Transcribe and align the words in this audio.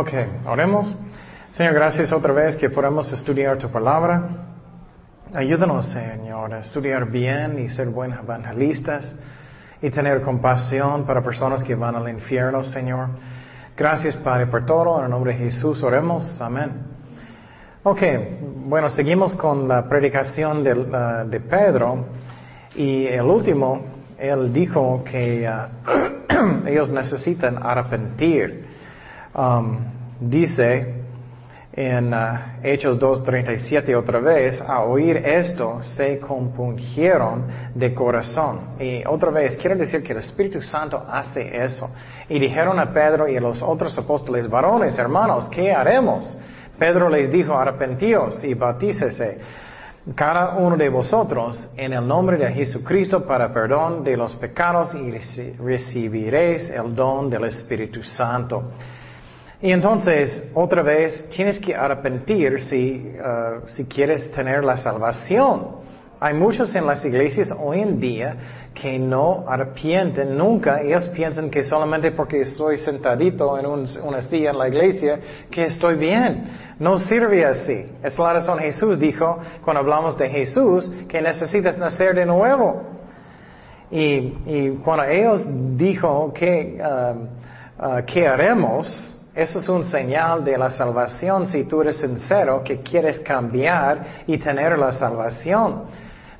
Ok, 0.00 0.12
oremos. 0.46 0.94
Señor, 1.50 1.74
gracias 1.74 2.12
otra 2.12 2.32
vez 2.32 2.54
que 2.54 2.70
podemos 2.70 3.12
estudiar 3.12 3.58
tu 3.58 3.68
palabra. 3.68 4.28
Ayúdanos, 5.34 5.86
Señor, 5.86 6.54
a 6.54 6.60
estudiar 6.60 7.10
bien 7.10 7.58
y 7.58 7.68
ser 7.68 7.88
buenos 7.88 8.20
evangelistas 8.20 9.12
y 9.82 9.90
tener 9.90 10.22
compasión 10.22 11.04
para 11.04 11.20
personas 11.20 11.64
que 11.64 11.74
van 11.74 11.96
al 11.96 12.08
infierno, 12.08 12.62
Señor. 12.62 13.08
Gracias, 13.76 14.14
Padre, 14.18 14.46
por 14.46 14.64
todo. 14.64 14.98
En 15.00 15.06
el 15.06 15.10
nombre 15.10 15.32
de 15.32 15.40
Jesús 15.40 15.82
oremos. 15.82 16.40
Amén. 16.40 16.70
Ok, 17.82 18.00
bueno, 18.66 18.90
seguimos 18.90 19.34
con 19.34 19.66
la 19.66 19.88
predicación 19.88 20.62
de, 20.62 20.74
uh, 20.74 21.28
de 21.28 21.40
Pedro 21.40 22.06
y 22.76 23.04
el 23.08 23.22
último, 23.26 23.82
él 24.16 24.52
dijo 24.52 25.02
que 25.02 25.50
uh, 25.50 26.66
ellos 26.68 26.92
necesitan 26.92 27.58
arrepentir. 27.60 28.67
Um, 29.38 29.78
dice 30.18 30.94
en 31.72 32.12
uh, 32.12 32.58
Hechos 32.60 32.98
2.37 32.98 33.94
otra 33.94 34.18
vez, 34.18 34.60
a 34.60 34.80
oír 34.80 35.16
esto 35.18 35.80
se 35.80 36.18
compungieron 36.18 37.44
de 37.72 37.94
corazón. 37.94 38.70
Y 38.80 39.06
otra 39.06 39.30
vez, 39.30 39.56
quiero 39.56 39.76
decir 39.76 40.02
que 40.02 40.10
el 40.10 40.18
Espíritu 40.18 40.60
Santo 40.60 41.06
hace 41.08 41.56
eso. 41.64 41.88
Y 42.28 42.40
dijeron 42.40 42.80
a 42.80 42.92
Pedro 42.92 43.28
y 43.28 43.36
a 43.36 43.40
los 43.40 43.62
otros 43.62 43.96
apóstoles, 43.96 44.50
varones, 44.50 44.98
hermanos, 44.98 45.48
¿qué 45.50 45.70
haremos? 45.70 46.36
Pedro 46.76 47.08
les 47.08 47.30
dijo, 47.30 47.56
arrepentíos 47.56 48.42
y 48.42 48.54
bautícese 48.54 49.38
cada 50.16 50.56
uno 50.56 50.76
de 50.76 50.88
vosotros 50.88 51.68
en 51.76 51.92
el 51.92 52.04
nombre 52.08 52.38
de 52.38 52.52
Jesucristo 52.52 53.24
para 53.24 53.54
perdón 53.54 54.02
de 54.02 54.16
los 54.16 54.34
pecados 54.34 54.96
y 54.96 55.12
recibiréis 55.58 56.70
el 56.70 56.92
don 56.92 57.30
del 57.30 57.44
Espíritu 57.44 58.02
Santo. 58.02 58.72
Y 59.60 59.72
entonces, 59.72 60.50
otra 60.54 60.82
vez, 60.82 61.28
tienes 61.30 61.58
que 61.58 61.74
arrepentir 61.74 62.62
si, 62.62 63.12
uh, 63.18 63.68
si 63.68 63.86
quieres 63.86 64.30
tener 64.30 64.62
la 64.62 64.76
salvación. 64.76 65.78
Hay 66.20 66.34
muchos 66.34 66.72
en 66.76 66.86
las 66.86 67.04
iglesias 67.04 67.52
hoy 67.56 67.80
en 67.80 67.98
día 67.98 68.36
que 68.72 68.98
no 69.00 69.44
arrepienten 69.48 70.36
nunca. 70.36 70.80
Ellos 70.80 71.08
piensan 71.08 71.50
que 71.50 71.64
solamente 71.64 72.12
porque 72.12 72.42
estoy 72.42 72.76
sentadito 72.76 73.58
en 73.58 73.66
una 73.66 74.22
silla 74.22 74.50
en 74.50 74.58
la 74.58 74.68
iglesia, 74.68 75.18
que 75.50 75.64
estoy 75.64 75.96
bien. 75.96 76.44
No 76.78 76.98
sirve 76.98 77.44
así. 77.44 77.86
Es 78.02 78.16
la 78.16 78.34
razón 78.34 78.58
Jesús 78.60 78.98
dijo, 78.98 79.38
cuando 79.64 79.80
hablamos 79.80 80.16
de 80.16 80.28
Jesús, 80.28 80.88
que 81.08 81.20
necesitas 81.20 81.76
nacer 81.78 82.14
de 82.14 82.26
nuevo. 82.26 82.82
Y, 83.90 84.34
y 84.46 84.80
cuando 84.84 85.04
ellos 85.04 85.44
dijo 85.76 86.32
que, 86.32 86.80
uh, 86.80 87.84
uh, 87.84 88.04
¿qué 88.06 88.26
haremos? 88.26 89.17
Eso 89.38 89.60
es 89.60 89.68
un 89.68 89.84
señal 89.84 90.44
de 90.44 90.58
la 90.58 90.68
salvación 90.68 91.46
si 91.46 91.62
tú 91.62 91.80
eres 91.80 91.98
sincero 91.98 92.60
que 92.64 92.80
quieres 92.80 93.20
cambiar 93.20 94.24
y 94.26 94.36
tener 94.36 94.76
la 94.76 94.90
salvación. 94.90 95.84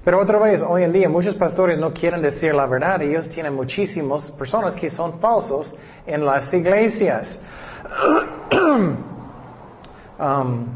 Pero 0.03 0.21
otra 0.21 0.37
vez, 0.41 0.65
hoy 0.67 0.83
en 0.83 0.93
día 0.93 1.09
muchos 1.09 1.37
pastores 1.37 1.79
no 1.79 1.93
quieren 1.93 2.21
decir 2.21 2.53
la 2.53 2.67
verdad. 2.67 3.01
Ellos 3.01 3.29
tienen 3.29 3.55
muchísimas 3.55 4.29
personas 4.33 4.75
que 4.75 4.91
son 4.91 5.21
falsos 5.21 5.73
en 6.05 6.27
las 6.27 6.53
iglesias. 6.53 7.39
um, 10.19 10.67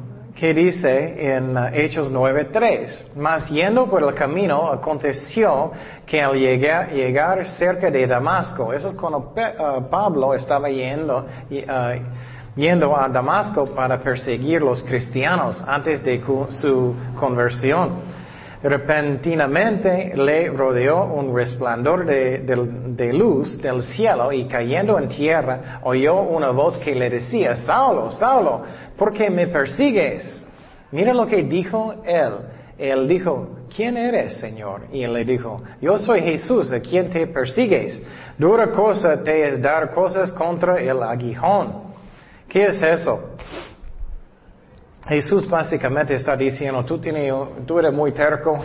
que 0.43 0.53
dice 0.53 1.37
en 1.37 1.57
uh, 1.57 1.69
Hechos 1.73 2.11
9.3, 2.11 3.15
mas 3.15 3.49
yendo 3.49 3.89
por 3.89 4.03
el 4.03 4.13
camino 4.13 4.73
aconteció 4.73 5.71
que 6.05 6.21
al 6.21 6.35
llegar, 6.35 7.47
cerca 7.47 7.93
de 7.93 8.09
Damasco, 8.09 8.73
eso 8.73 8.89
es 8.89 8.97
cuando 8.97 9.19
uh, 9.19 9.89
Pablo 9.89 10.35
estaba 10.35 10.69
yendo, 10.69 11.19
uh, 11.49 12.57
yendo 12.57 12.97
a 12.97 13.09
Damasco 13.09 13.67
para 13.67 14.03
perseguir 14.03 14.63
los 14.63 14.83
cristianos 14.83 15.63
antes 15.65 16.03
de 16.03 16.21
su 16.61 16.93
conversión. 17.21 18.22
Repentinamente 18.63 20.13
le 20.15 20.49
rodeó 20.51 21.05
un 21.05 21.35
resplandor 21.35 22.07
de, 22.07 23.13
luz 23.13 23.61
del 23.61 23.83
cielo 23.83 24.31
y 24.33 24.45
cayendo 24.45 24.99
en 24.99 25.09
tierra 25.09 25.81
oyó 25.83 26.23
una 26.23 26.51
voz 26.51 26.79
que 26.79 26.95
le 26.95 27.11
decía, 27.11 27.57
Saulo, 27.57 28.13
Saulo, 28.13 28.63
¿por 28.97 29.13
qué 29.13 29.31
me 29.31 29.49
persigues? 29.49 30.45
Mira 30.93 31.13
lo 31.13 31.27
que 31.27 31.43
dijo 31.43 31.95
él. 32.05 32.33
Él 32.79 33.09
dijo, 33.09 33.49
¿quién 33.75 33.97
eres, 33.97 34.35
Señor? 34.35 34.83
Y 34.93 35.03
él 35.03 35.13
le 35.13 35.25
dijo, 35.25 35.63
yo 35.81 35.99
soy 35.99 36.21
Jesús, 36.21 36.73
a 36.73 36.81
quien 36.81 37.11
te 37.11 37.27
persigues. 37.27 38.01
Dura 38.39 38.71
cosa 38.71 39.23
te 39.23 39.49
es 39.49 39.61
dar 39.61 39.91
cosas 39.93 40.31
contra 40.33 40.81
el 40.81 41.03
aguijón. 41.03 41.93
¿Qué 42.49 42.67
es 42.67 42.83
eso? 42.83 43.37
Jesús 45.09 45.49
básicamente 45.49 46.15
está 46.15 46.37
diciendo, 46.37 46.85
tú, 46.85 46.99
tienes, 46.99 47.33
tú 47.67 47.79
eres 47.79 47.93
muy 47.93 48.13
terco, 48.13 48.65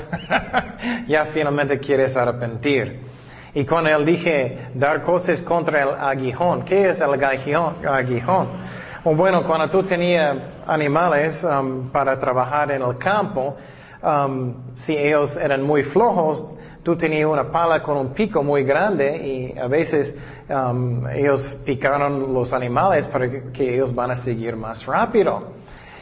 ya 1.07 1.25
finalmente 1.25 1.79
quieres 1.79 2.15
arrepentir. 2.15 3.01
Y 3.55 3.65
cuando 3.65 3.89
él 3.89 4.05
dije 4.05 4.69
dar 4.75 5.01
cosas 5.01 5.41
contra 5.41 5.81
el 5.81 5.89
aguijón, 5.99 6.63
¿qué 6.63 6.89
es 6.89 7.01
el 7.01 7.23
aguijón? 7.87 8.47
O 9.03 9.15
bueno, 9.15 9.47
cuando 9.47 9.67
tú 9.69 9.81
tenías 9.83 10.37
animales 10.67 11.43
um, 11.43 11.89
para 11.89 12.19
trabajar 12.19 12.71
en 12.71 12.83
el 12.83 12.97
campo, 12.99 13.55
um, 14.03 14.75
si 14.75 14.95
ellos 14.95 15.35
eran 15.37 15.63
muy 15.63 15.83
flojos, 15.83 16.53
tú 16.83 16.95
tenías 16.95 17.25
una 17.25 17.51
pala 17.51 17.81
con 17.81 17.97
un 17.97 18.13
pico 18.13 18.43
muy 18.43 18.63
grande 18.63 19.17
y 19.17 19.57
a 19.57 19.67
veces 19.67 20.15
um, 20.49 21.07
ellos 21.07 21.41
picaron 21.65 22.31
los 22.31 22.53
animales 22.53 23.07
para 23.07 23.27
que 23.51 23.73
ellos 23.73 23.95
van 23.95 24.11
a 24.11 24.17
seguir 24.17 24.55
más 24.55 24.85
rápido. 24.85 25.56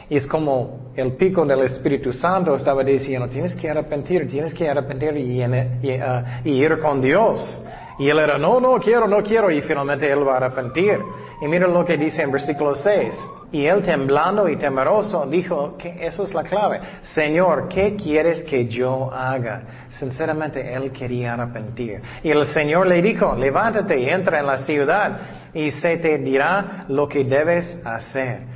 Y 0.08 0.16
es 0.16 0.26
como 0.26 0.92
el 0.94 1.12
pico 1.12 1.44
del 1.44 1.62
Espíritu 1.62 2.12
Santo 2.12 2.54
estaba 2.54 2.84
diciendo, 2.84 3.28
tienes 3.28 3.54
que 3.54 3.68
arrepentir, 3.68 4.28
tienes 4.28 4.54
que 4.54 4.68
arrepentir 4.68 5.16
y, 5.16 5.42
y, 5.42 5.44
uh, 5.44 6.24
y, 6.44 6.50
ir 6.50 6.78
con 6.78 7.00
Dios. 7.00 7.64
Y 7.98 8.08
él 8.08 8.18
era, 8.18 8.38
no, 8.38 8.60
no 8.60 8.78
quiero, 8.78 9.08
no 9.08 9.22
quiero, 9.22 9.50
y 9.50 9.62
finalmente 9.62 10.10
él 10.10 10.26
va 10.26 10.34
a 10.34 10.36
arrepentir. 10.36 11.00
Y 11.42 11.48
mira 11.48 11.66
lo 11.66 11.84
que 11.84 11.96
dice 11.96 12.22
en 12.22 12.30
versículo 12.30 12.74
6. 12.74 13.18
Y 13.52 13.66
él 13.66 13.82
temblando 13.82 14.48
y 14.48 14.56
temeroso 14.56 15.26
dijo 15.26 15.76
que 15.76 16.06
eso 16.06 16.24
es 16.24 16.34
la 16.34 16.42
clave. 16.42 16.80
Señor, 17.02 17.68
¿qué 17.68 17.96
quieres 17.96 18.42
que 18.42 18.66
yo 18.66 19.12
haga? 19.12 19.62
Sinceramente 19.90 20.74
él 20.74 20.92
quería 20.92 21.34
arrepentir. 21.34 22.00
Y 22.22 22.30
el 22.30 22.44
Señor 22.46 22.86
le 22.86 23.02
dijo, 23.02 23.34
levántate 23.34 23.98
y 23.98 24.08
entra 24.08 24.40
en 24.40 24.46
la 24.46 24.58
ciudad 24.58 25.18
y 25.54 25.70
se 25.70 25.96
te 25.96 26.18
dirá 26.18 26.84
lo 26.88 27.08
que 27.08 27.24
debes 27.24 27.80
hacer. 27.84 28.55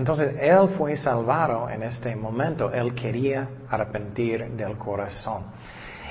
Entonces, 0.00 0.34
él 0.40 0.70
fue 0.78 0.96
salvado 0.96 1.68
en 1.68 1.82
este 1.82 2.16
momento. 2.16 2.72
Él 2.72 2.94
quería 2.94 3.46
arrepentir 3.68 4.48
del 4.52 4.78
corazón. 4.78 5.42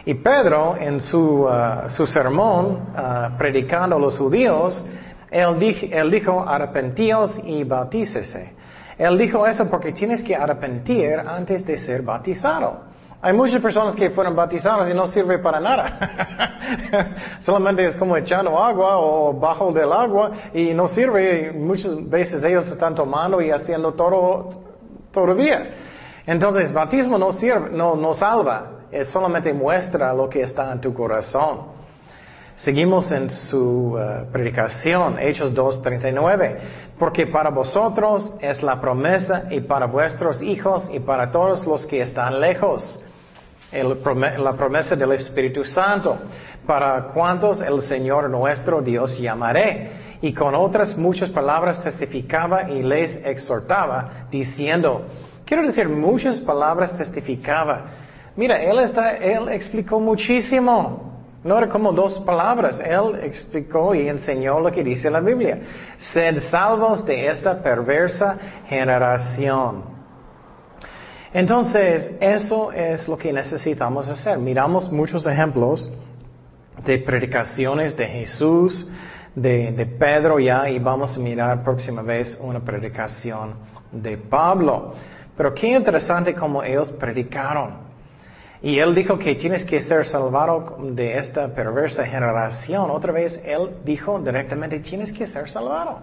Y 0.06 0.14
Pedro, 0.14 0.78
en 0.78 1.02
su, 1.02 1.46
uh, 1.46 1.90
su 1.90 2.06
sermón, 2.06 2.94
uh, 2.94 3.36
predicando 3.36 3.96
a 3.96 4.00
los 4.00 4.16
judíos, 4.16 4.86
él, 5.32 5.58
dijo, 5.58 5.88
él 5.90 6.12
dijo, 6.12 6.48
arrepentíos 6.48 7.40
y 7.44 7.64
bautícese. 7.64 8.54
Él 8.96 9.18
dijo 9.18 9.48
eso 9.48 9.68
porque 9.68 9.92
tienes 9.92 10.22
que 10.22 10.36
arrepentir 10.36 11.20
antes 11.22 11.66
de 11.66 11.76
ser 11.80 12.04
bautizado. 12.04 12.89
Hay 13.22 13.34
muchas 13.34 13.62
personas 13.62 13.96
que 13.96 14.12
fueron 14.12 14.34
bautizadas 14.34 14.90
y 14.90 14.94
no 14.94 15.06
sirve 15.06 15.40
para 15.40 15.60
nada. 15.60 17.10
Solamente 17.42 17.86
es 17.86 17.98
como 17.98 18.16
echando 18.16 18.58
agua 18.58 18.98
o 18.98 19.34
bajo 19.34 19.74
del 19.74 19.92
agua 19.92 20.32
y 20.54 20.74
no 20.74 20.88
sirve. 20.88 21.52
Muchas 21.52 22.10
veces 22.10 22.42
ellos 22.46 22.66
están 22.68 22.96
tomando 22.96 23.42
y 23.42 23.52
haciendo 23.52 23.94
todo 23.94 24.50
todavía. 25.12 25.70
Entonces, 26.26 26.72
bautismo 26.72 27.18
no 27.18 27.34
sirve, 27.34 27.72
no, 27.72 27.98
no 27.98 28.14
salva. 28.14 28.86
Es 28.90 29.10
solamente 29.10 29.52
muestra 29.52 30.14
lo 30.14 30.30
que 30.30 30.42
está 30.42 30.72
en 30.72 30.80
tu 30.80 30.94
corazón. 30.94 31.78
Seguimos 32.56 33.12
en 33.12 33.30
su 33.30 33.98
uh, 33.98 34.32
predicación, 34.32 35.18
Hechos 35.20 35.54
2.39, 35.54 36.58
porque 36.98 37.28
para 37.28 37.50
vosotros 37.50 38.34
es 38.40 38.64
la 38.64 38.80
promesa 38.80 39.44
y 39.50 39.62
para 39.62 39.88
vuestros 39.88 40.42
hijos 40.42 40.90
y 40.92 41.00
para 41.00 41.32
todos 41.32 41.66
los 41.66 41.86
que 41.86 42.02
están 42.02 42.40
lejos 42.40 43.00
la 43.72 44.54
promesa 44.54 44.96
del 44.96 45.12
Espíritu 45.14 45.64
Santo, 45.64 46.18
para 46.66 47.04
cuantos 47.14 47.62
el 47.62 47.82
Señor 47.82 48.30
nuestro 48.30 48.82
Dios 48.82 49.18
llamaré. 49.18 50.10
Y 50.22 50.34
con 50.34 50.54
otras 50.54 50.98
muchas 50.98 51.30
palabras 51.30 51.82
testificaba 51.82 52.70
y 52.70 52.84
les 52.84 53.26
exhortaba, 53.26 54.28
diciendo, 54.30 55.06
quiero 55.46 55.66
decir, 55.66 55.88
muchas 55.88 56.40
palabras 56.40 56.98
testificaba. 56.98 57.86
Mira, 58.36 58.62
él, 58.62 58.80
está, 58.80 59.18
él 59.18 59.50
explicó 59.50 60.00
muchísimo. 60.00 61.10
No 61.44 61.58
era 61.58 61.70
como 61.70 61.94
dos 61.94 62.20
palabras. 62.20 62.80
Él 62.80 63.20
explicó 63.24 63.96
y 63.96 64.08
enseñó 64.08 64.60
lo 64.60 64.72
que 64.72 64.84
dice 64.84 65.10
la 65.10 65.22
Biblia. 65.22 65.60
Sed 65.98 66.42
salvos 66.50 67.06
de 67.06 67.28
esta 67.28 67.62
perversa 67.62 68.38
generación. 68.68 69.89
Entonces, 71.34 72.12
eso 72.20 72.72
es 72.72 73.08
lo 73.08 73.18
que 73.18 73.32
necesitamos 73.32 74.08
hacer. 74.08 74.40
Miramos 74.40 74.92
muchos 74.92 75.28
ejemplos 75.28 75.90
de 76.86 76.98
predicaciones 77.00 77.96
de 77.96 78.08
Jesús, 78.08 78.90
de, 79.36 79.86
Pedro 80.00 80.40
ya 80.40 80.70
y 80.70 80.80
vamos 80.80 81.16
a 81.16 81.20
mirar 81.20 81.64
próxima 81.64 82.02
vez 82.02 82.38
una 82.42 82.60
predicación 82.60 83.54
de 83.92 84.18
Pablo. 84.18 84.94
Pero 85.38 85.54
qué 85.54 85.68
interesante 85.68 86.34
como 86.34 86.64
ellos 86.64 86.90
predicaron. 86.92 87.90
Y 88.62 88.80
él 88.80 88.94
dijo 88.94 89.18
que 89.18 89.36
tienes 89.36 89.64
que 89.64 89.82
ser 89.82 90.06
salvado 90.06 90.78
de 90.82 91.18
esta 91.18 91.48
perversa 91.48 92.06
generación. 92.06 92.90
Otra 92.90 93.14
vez, 93.14 93.40
él 93.46 93.78
dijo 93.86 94.20
directamente, 94.20 94.80
tienes 94.80 95.14
que 95.14 95.28
ser 95.28 95.50
salvado. 95.50 96.00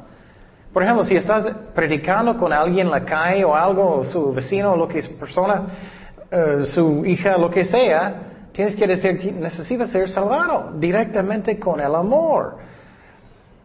Por 0.77 0.83
ejemplo, 0.83 1.05
si 1.05 1.17
estás 1.17 1.43
predicando 1.75 2.37
con 2.37 2.53
alguien 2.53 2.89
en 2.89 2.91
la 2.91 3.03
calle 3.03 3.43
o 3.47 3.57
algo, 3.57 4.05
su 4.05 4.35
vecino, 4.35 4.77
lo 4.77 4.87
que 4.87 4.99
es 4.99 5.09
persona, 5.09 5.69
eh, 6.31 6.65
su 6.65 7.03
hija, 7.07 7.39
lo 7.39 7.49
que 7.49 7.65
sea, 7.65 8.51
tienes 8.53 8.77
que 8.77 8.87
decir, 8.87 9.33
necesitas 9.33 9.89
ser 9.89 10.11
salvado 10.11 10.75
directamente 10.79 11.59
con 11.59 11.81
el 11.81 11.95
amor. 11.95 12.59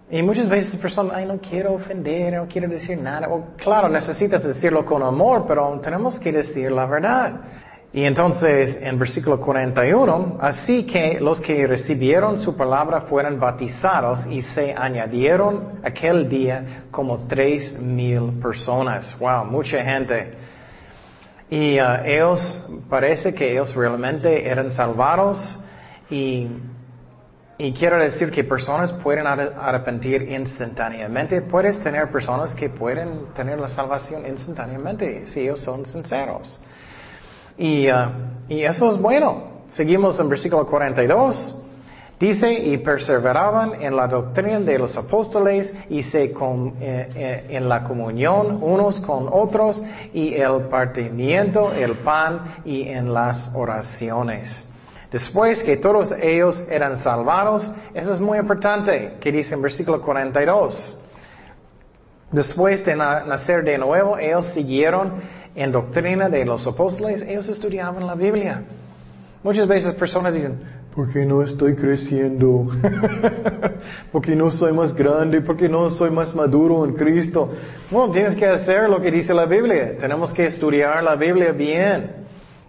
Y 0.09 0.23
muchas 0.23 0.47
veces 0.47 0.77
personas, 0.77 1.17
ay, 1.17 1.25
no 1.25 1.37
quiero 1.39 1.73
ofender, 1.73 2.31
no 2.31 2.47
quiero 2.47 2.69
decir 2.69 2.97
nada. 2.97 3.27
O, 3.27 3.57
claro, 3.57 3.89
necesitas 3.89 4.41
decirlo 4.41 4.85
con 4.85 5.03
amor, 5.03 5.43
pero 5.45 5.81
tenemos 5.81 6.17
que 6.17 6.31
decir 6.31 6.71
la 6.71 6.85
verdad. 6.85 7.33
Y 7.93 8.05
entonces, 8.05 8.79
en 8.81 8.97
versículo 8.97 9.39
41, 9.41 10.37
así 10.39 10.85
que 10.85 11.19
los 11.19 11.41
que 11.41 11.67
recibieron 11.67 12.39
su 12.39 12.55
palabra 12.55 13.01
fueron 13.01 13.37
bautizados 13.37 14.25
y 14.27 14.41
se 14.41 14.73
añadieron 14.73 15.81
aquel 15.83 16.29
día 16.29 16.85
como 16.89 17.27
tres 17.27 17.77
mil 17.77 18.39
personas. 18.41 19.17
Wow, 19.19 19.43
mucha 19.45 19.83
gente. 19.83 20.35
Y 21.49 21.81
uh, 21.81 22.05
ellos, 22.05 22.65
parece 22.89 23.33
que 23.33 23.51
ellos 23.51 23.75
realmente 23.75 24.47
eran 24.47 24.71
salvados 24.71 25.59
y 26.09 26.47
y 27.63 27.73
quiero 27.73 27.99
decir 27.99 28.31
que 28.31 28.43
personas 28.43 28.91
pueden 28.91 29.27
arrepentir 29.27 30.23
instantáneamente. 30.23 31.43
Puedes 31.43 31.79
tener 31.83 32.09
personas 32.09 32.55
que 32.55 32.71
pueden 32.71 33.33
tener 33.35 33.59
la 33.59 33.67
salvación 33.67 34.25
instantáneamente 34.25 35.27
si 35.27 35.41
ellos 35.41 35.59
son 35.59 35.85
sinceros. 35.85 36.59
Y, 37.57 37.89
uh, 37.89 37.93
y 38.49 38.63
eso 38.63 38.91
es 38.91 38.97
bueno. 38.97 39.63
Seguimos 39.71 40.19
en 40.19 40.29
versículo 40.29 40.65
42. 40.67 41.57
Dice, 42.21 42.53
y 42.53 42.77
perseveraban 42.77 43.81
en 43.81 43.95
la 43.95 44.07
doctrina 44.07 44.59
de 44.59 44.77
los 44.77 44.95
apóstoles 44.95 45.73
y 45.89 46.03
se 46.03 46.31
con, 46.31 46.75
eh, 46.79 47.09
eh, 47.15 47.45
en 47.49 47.67
la 47.67 47.83
comunión 47.83 48.59
unos 48.61 48.99
con 48.99 49.27
otros 49.31 49.81
y 50.13 50.35
el 50.35 50.67
partimiento, 50.69 51.73
el 51.73 51.93
pan 51.95 52.57
y 52.63 52.87
en 52.87 53.11
las 53.11 53.49
oraciones. 53.55 54.67
Después 55.11 55.63
que 55.63 55.77
todos 55.77 56.11
ellos 56.11 56.61
eran 56.69 56.97
salvados, 56.97 57.67
eso 57.91 58.13
es 58.13 58.19
muy 58.19 58.37
importante, 58.37 59.17
que 59.19 59.31
dice 59.31 59.55
en 59.55 59.63
versículo 59.63 59.99
42. 59.99 60.99
Después 62.31 62.85
de 62.85 62.95
nacer 62.95 63.63
de 63.63 63.79
nuevo, 63.79 64.19
ellos 64.19 64.45
siguieron 64.53 65.15
en 65.55 65.71
doctrina 65.71 66.29
de 66.29 66.45
los 66.45 66.65
apóstoles, 66.65 67.21
ellos 67.21 67.47
estudiaban 67.49 68.05
la 68.05 68.15
Biblia. 68.15 68.63
Muchas 69.43 69.67
veces 69.67 69.95
personas 69.95 70.33
dicen, 70.33 70.59
¿por 70.95 71.11
qué 71.11 71.25
no 71.25 71.41
estoy 71.41 71.75
creciendo? 71.75 72.67
¿Por 74.11 74.21
qué 74.21 74.35
no 74.35 74.51
soy 74.51 74.71
más 74.71 74.93
grande? 74.93 75.41
¿Por 75.41 75.57
qué 75.57 75.67
no 75.67 75.89
soy 75.89 76.11
más 76.11 76.35
maduro 76.35 76.85
en 76.85 76.93
Cristo? 76.93 77.49
Bueno, 77.89 78.11
tienes 78.13 78.35
que 78.35 78.45
hacer 78.45 78.89
lo 78.89 79.01
que 79.01 79.11
dice 79.11 79.33
la 79.33 79.45
Biblia. 79.45 79.97
Tenemos 79.97 80.33
que 80.33 80.45
estudiar 80.45 81.03
la 81.03 81.15
Biblia 81.15 81.51
bien. 81.51 82.11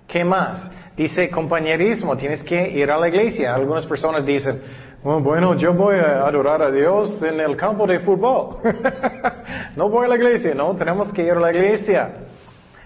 ¿Qué 0.07 0.25
más? 0.25 0.71
Dice 0.97 1.31
compañerismo, 1.31 2.17
tienes 2.17 2.43
que 2.43 2.71
ir 2.71 2.91
a 2.91 2.99
la 2.99 3.09
iglesia. 3.09 3.55
Algunas 3.55 3.87
personas 3.87 4.25
dicen, 4.25 4.61
bueno, 5.03 5.57
yo 5.57 5.73
voy 5.75 5.97
a 5.97 6.27
adorar 6.27 6.63
a 6.63 6.71
Dios 6.71 7.23
en 7.23 7.41
el 7.41 7.57
campo 7.57 7.87
de 7.87 8.01
fútbol. 8.01 8.57
no 9.77 9.89
voy 9.89 10.07
a 10.07 10.09
la 10.09 10.17
iglesia, 10.17 10.55
no, 10.55 10.75
tenemos 10.77 11.13
que 11.13 11.23
ir 11.25 11.33
a 11.33 11.41
la 11.41 11.53
iglesia. 11.53 12.13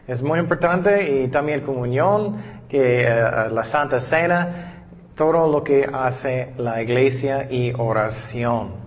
Es 0.07 0.23
muy 0.23 0.39
importante 0.39 1.11
y 1.11 1.29
también 1.29 1.63
comunión, 1.63 2.37
que 2.69 3.03
eh, 3.03 3.09
la 3.51 3.65
Santa 3.65 4.01
Cena, 4.01 4.85
todo 5.17 5.51
lo 5.51 5.65
que 5.65 5.89
hace 5.93 6.53
la 6.59 6.81
iglesia 6.83 7.49
y 7.51 7.73
oración. 7.77 8.87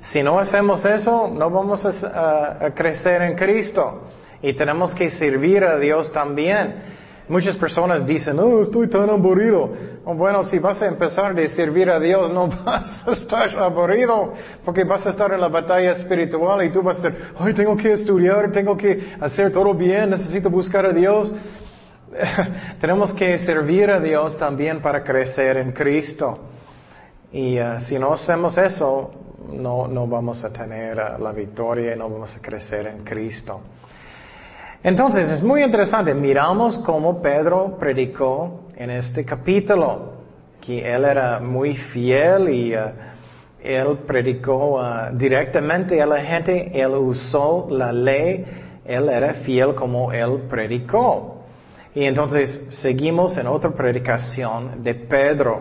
Si 0.00 0.22
no 0.22 0.38
hacemos 0.38 0.84
eso, 0.84 1.28
no 1.28 1.50
vamos 1.50 1.84
a 1.84 2.70
crecer 2.74 3.22
en 3.22 3.34
Cristo 3.34 4.02
y 4.42 4.54
tenemos 4.54 4.94
que 4.94 5.10
servir 5.10 5.64
a 5.64 5.78
Dios 5.78 6.12
también. 6.12 6.99
Muchas 7.30 7.54
personas 7.54 8.04
dicen, 8.04 8.40
oh, 8.40 8.60
estoy 8.60 8.88
tan 8.88 9.08
aburrido. 9.08 9.70
Oh, 10.04 10.14
bueno, 10.14 10.42
si 10.42 10.58
vas 10.58 10.82
a 10.82 10.88
empezar 10.88 11.38
a 11.38 11.48
servir 11.48 11.88
a 11.88 12.00
Dios, 12.00 12.28
no 12.32 12.48
vas 12.64 13.06
a 13.06 13.12
estar 13.12 13.56
aburrido, 13.56 14.32
porque 14.64 14.82
vas 14.82 15.06
a 15.06 15.10
estar 15.10 15.32
en 15.32 15.40
la 15.40 15.46
batalla 15.46 15.92
espiritual 15.92 16.64
y 16.64 16.70
tú 16.70 16.82
vas 16.82 16.98
a 16.98 17.08
decir, 17.08 17.26
ay, 17.38 17.54
tengo 17.54 17.76
que 17.76 17.92
estudiar, 17.92 18.50
tengo 18.50 18.76
que 18.76 19.14
hacer 19.20 19.52
todo 19.52 19.72
bien, 19.74 20.10
necesito 20.10 20.50
buscar 20.50 20.84
a 20.86 20.92
Dios. 20.92 21.32
Tenemos 22.80 23.14
que 23.14 23.38
servir 23.38 23.92
a 23.92 24.00
Dios 24.00 24.36
también 24.36 24.82
para 24.82 25.04
crecer 25.04 25.56
en 25.58 25.70
Cristo. 25.70 26.36
Y 27.30 27.60
uh, 27.60 27.80
si 27.82 27.96
no 27.96 28.12
hacemos 28.12 28.58
eso, 28.58 29.12
no, 29.52 29.86
no 29.86 30.08
vamos 30.08 30.42
a 30.42 30.52
tener 30.52 30.98
uh, 30.98 31.22
la 31.22 31.30
victoria 31.30 31.94
y 31.94 31.96
no 31.96 32.10
vamos 32.10 32.36
a 32.36 32.42
crecer 32.42 32.88
en 32.88 33.04
Cristo. 33.04 33.60
Entonces 34.82 35.28
es 35.28 35.42
muy 35.42 35.62
interesante, 35.62 36.14
miramos 36.14 36.78
cómo 36.78 37.20
Pedro 37.20 37.76
predicó 37.78 38.62
en 38.76 38.88
este 38.88 39.26
capítulo, 39.26 40.12
que 40.58 40.90
él 40.90 41.04
era 41.04 41.38
muy 41.38 41.76
fiel 41.76 42.48
y 42.48 42.74
uh, 42.74 42.80
él 43.62 43.98
predicó 44.06 44.80
uh, 44.80 45.14
directamente 45.14 46.00
a 46.00 46.06
la 46.06 46.22
gente, 46.22 46.70
él 46.72 46.92
usó 46.92 47.66
la 47.70 47.92
ley, 47.92 48.46
él 48.86 49.10
era 49.10 49.34
fiel 49.34 49.74
como 49.74 50.12
él 50.12 50.44
predicó. 50.48 51.44
Y 51.94 52.04
entonces 52.04 52.68
seguimos 52.70 53.36
en 53.36 53.48
otra 53.48 53.72
predicación 53.72 54.82
de 54.82 54.94
Pedro, 54.94 55.60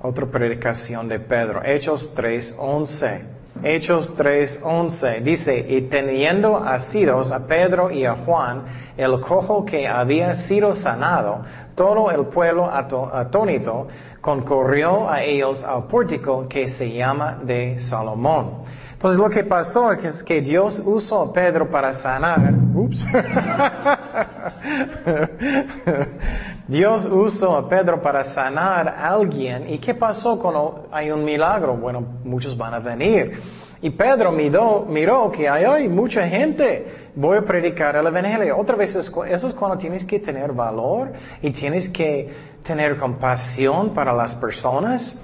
otra 0.00 0.24
predicación 0.24 1.08
de 1.08 1.20
Pedro, 1.20 1.60
Hechos 1.62 2.10
3.11. 2.16 3.35
Hechos 3.62 4.14
3:11 4.16 5.22
dice, 5.22 5.66
y 5.68 5.82
teniendo 5.82 6.56
asidos 6.56 7.30
a 7.32 7.46
Pedro 7.46 7.90
y 7.90 8.04
a 8.04 8.14
Juan, 8.24 8.64
el 8.96 9.20
cojo 9.20 9.64
que 9.64 9.86
había 9.86 10.34
sido 10.46 10.74
sanado, 10.74 11.42
todo 11.74 12.10
el 12.10 12.26
pueblo 12.26 12.70
atónito 12.70 13.88
concurrió 14.20 15.08
a 15.08 15.22
ellos 15.22 15.62
al 15.62 15.84
pórtico 15.84 16.48
que 16.48 16.68
se 16.68 16.90
llama 16.90 17.38
de 17.42 17.80
Salomón. 17.80 18.62
Entonces 18.92 19.20
lo 19.20 19.28
que 19.28 19.44
pasó 19.44 19.92
es 19.92 20.22
que 20.22 20.40
Dios 20.40 20.80
usó 20.84 21.22
a 21.22 21.32
Pedro 21.32 21.70
para 21.70 21.92
sanar. 21.94 22.40
Dios 26.68 27.06
usó 27.06 27.56
a 27.56 27.68
Pedro 27.68 28.02
para 28.02 28.24
sanar 28.34 28.88
a 28.88 29.08
alguien. 29.08 29.72
¿Y 29.72 29.78
qué 29.78 29.94
pasó 29.94 30.38
cuando 30.38 30.88
hay 30.90 31.10
un 31.10 31.24
milagro? 31.24 31.76
Bueno, 31.76 32.00
muchos 32.24 32.56
van 32.56 32.74
a 32.74 32.80
venir. 32.80 33.40
Y 33.80 33.90
Pedro 33.90 34.32
miró, 34.32 35.30
que 35.30 35.48
hay, 35.48 35.88
mucha 35.88 36.26
gente. 36.26 37.10
Voy 37.14 37.38
a 37.38 37.42
predicar 37.42 37.94
el 37.96 38.06
Evangelio. 38.06 38.58
Otra 38.58 38.74
vez, 38.74 38.94
eso 38.94 39.24
es 39.48 39.54
cuando 39.54 39.78
tienes 39.78 40.04
que 40.04 40.18
tener 40.18 40.52
valor 40.52 41.12
y 41.40 41.50
tienes 41.50 41.88
que 41.90 42.56
tener 42.64 42.96
compasión 42.96 43.94
para 43.94 44.12
las 44.12 44.34
personas. 44.34 45.14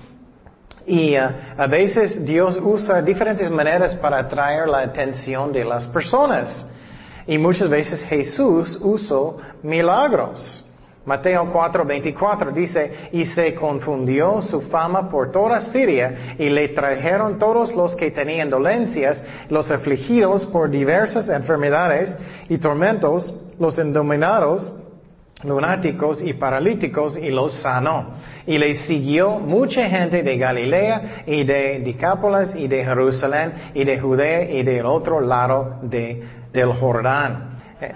Y 0.87 1.16
uh, 1.16 1.28
a 1.56 1.66
veces 1.66 2.25
Dios 2.25 2.58
usa 2.62 3.02
diferentes 3.02 3.50
maneras 3.50 3.94
para 3.96 4.18
atraer 4.18 4.68
la 4.68 4.80
atención 4.80 5.52
de 5.52 5.64
las 5.64 5.87
personas. 5.88 6.66
Y 7.26 7.38
muchas 7.38 7.68
veces 7.68 8.02
Jesús 8.04 8.78
usó 8.80 9.38
milagros. 9.62 10.62
Mateo 11.04 11.52
4:24 11.52 12.52
dice, 12.52 12.92
y 13.12 13.25
se 13.25 13.54
confundió 13.54 14.40
su 14.40 14.61
fama 14.62 15.11
por 15.11 15.32
toda 15.32 15.61
Siria, 15.73 16.37
y 16.38 16.49
le 16.49 16.68
trajeron 16.68 17.38
todos 17.38 17.75
los 17.75 17.97
que 17.97 18.12
tenían 18.12 18.49
dolencias, 18.49 19.23
los 19.49 19.71
afligidos 19.71 20.47
por 20.47 20.71
diversas 20.71 21.28
enfermedades 21.28 22.16
y 22.49 22.59
tormentos, 22.59 23.35
los 23.59 23.78
endominados, 23.78 24.73
lunáticos 25.44 26.23
y 26.23 26.35
paralíticos 26.35 27.16
y 27.16 27.30
los 27.30 27.52
sanó. 27.54 28.14
Y 28.47 28.59
le 28.59 28.76
siguió 28.87 29.40
mucha 29.40 29.88
gente 29.88 30.23
de 30.23 30.38
Galilea 30.38 31.25
y 31.26 31.42
de 31.42 31.80
Dicápolis 31.80 32.54
y 32.54 32.68
de 32.68 32.85
Jerusalén 32.85 33.52
y 33.75 33.85
de 33.85 33.99
Judea 33.99 34.50
y 34.50 34.62
del 34.62 34.87
otro 34.87 35.21
lado 35.21 35.80
de, 35.82 36.23
del 36.52 36.73
Jordán. 36.75 37.51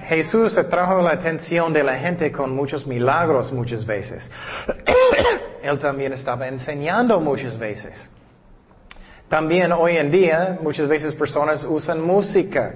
Jesús 0.08 0.56
atrajo 0.58 1.00
la 1.00 1.12
atención 1.12 1.72
de 1.72 1.82
la 1.82 1.96
gente 1.98 2.32
con 2.32 2.54
muchos 2.54 2.86
milagros 2.86 3.52
muchas 3.52 3.86
veces. 3.86 4.30
Él 5.62 5.78
también 5.78 6.12
estaba 6.12 6.48
enseñando 6.48 7.20
muchas 7.20 7.58
veces. 7.58 8.08
También 9.28 9.72
hoy 9.72 9.96
en 9.96 10.10
día 10.10 10.58
muchas 10.60 10.88
veces 10.88 11.14
personas 11.14 11.64
usan 11.64 12.00
música 12.00 12.74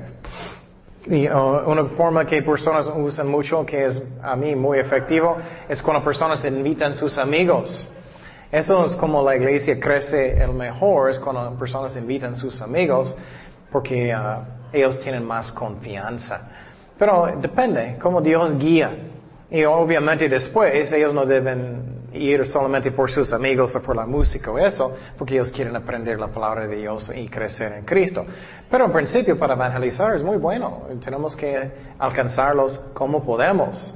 y 1.06 1.28
uh, 1.28 1.62
una 1.66 1.84
forma 1.96 2.26
que 2.26 2.42
personas 2.42 2.86
usan 2.94 3.28
mucho, 3.28 3.64
que 3.64 3.86
es 3.86 4.02
a 4.22 4.36
mí 4.36 4.54
muy 4.54 4.78
efectivo, 4.78 5.38
es 5.68 5.80
cuando 5.80 6.04
personas 6.04 6.44
invitan 6.44 6.92
a 6.92 6.94
sus 6.94 7.16
amigos. 7.18 7.88
Eso 8.52 8.84
es 8.84 8.92
como 8.96 9.22
la 9.22 9.36
iglesia 9.36 9.78
crece 9.78 10.42
el 10.42 10.52
mejor, 10.52 11.10
es 11.10 11.18
cuando 11.18 11.56
personas 11.56 11.96
invitan 11.96 12.34
a 12.34 12.36
sus 12.36 12.60
amigos 12.60 13.16
porque 13.70 14.12
ah, 14.12 14.44
ellos 14.72 14.98
tienen 15.00 15.24
más 15.24 15.52
confianza. 15.52 16.48
Pero 17.00 17.32
depende, 17.40 17.96
como 17.98 18.20
Dios 18.20 18.58
guía. 18.58 18.90
Y 19.50 19.64
obviamente 19.64 20.28
después 20.28 20.92
ellos 20.92 21.14
no 21.14 21.24
deben 21.24 22.10
ir 22.12 22.46
solamente 22.46 22.92
por 22.92 23.10
sus 23.10 23.32
amigos 23.32 23.74
o 23.74 23.82
por 23.82 23.96
la 23.96 24.04
música 24.04 24.50
o 24.50 24.58
eso, 24.58 24.94
porque 25.16 25.32
ellos 25.32 25.48
quieren 25.50 25.74
aprender 25.74 26.20
la 26.20 26.28
palabra 26.28 26.66
de 26.66 26.76
Dios 26.76 27.10
y 27.16 27.26
crecer 27.28 27.72
en 27.72 27.86
Cristo. 27.86 28.26
Pero 28.70 28.84
en 28.84 28.92
principio 28.92 29.38
para 29.38 29.54
evangelizar 29.54 30.14
es 30.14 30.22
muy 30.22 30.36
bueno. 30.36 30.82
Tenemos 31.02 31.34
que 31.34 31.70
alcanzarlos 31.98 32.78
como 32.92 33.24
podemos. 33.24 33.94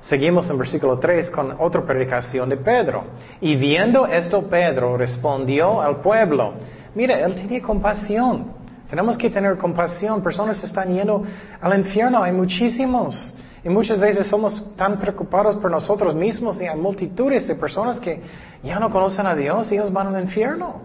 Seguimos 0.00 0.50
en 0.50 0.58
versículo 0.58 0.98
3 0.98 1.30
con 1.30 1.54
otra 1.60 1.82
predicación 1.86 2.48
de 2.48 2.56
Pedro. 2.56 3.04
Y 3.40 3.54
viendo 3.54 4.08
esto, 4.08 4.42
Pedro 4.42 4.96
respondió 4.96 5.80
al 5.80 6.00
pueblo. 6.00 6.54
Mira, 6.96 7.20
él 7.20 7.36
tenía 7.36 7.62
compasión. 7.62 8.53
Tenemos 8.94 9.16
que 9.16 9.28
tener 9.28 9.58
compasión. 9.58 10.22
Personas 10.22 10.62
están 10.62 10.94
yendo 10.94 11.24
al 11.60 11.76
infierno. 11.76 12.22
Hay 12.22 12.30
muchísimos. 12.30 13.34
Y 13.64 13.68
muchas 13.68 13.98
veces 13.98 14.28
somos 14.28 14.76
tan 14.76 15.00
preocupados 15.00 15.56
por 15.56 15.68
nosotros 15.68 16.14
mismos 16.14 16.62
y 16.62 16.66
hay 16.68 16.78
multitudes 16.78 17.48
de 17.48 17.56
personas 17.56 17.98
que 17.98 18.20
ya 18.62 18.78
no 18.78 18.90
conocen 18.90 19.26
a 19.26 19.34
Dios 19.34 19.72
y 19.72 19.74
ellos 19.74 19.92
van 19.92 20.14
al 20.14 20.22
infierno. 20.22 20.82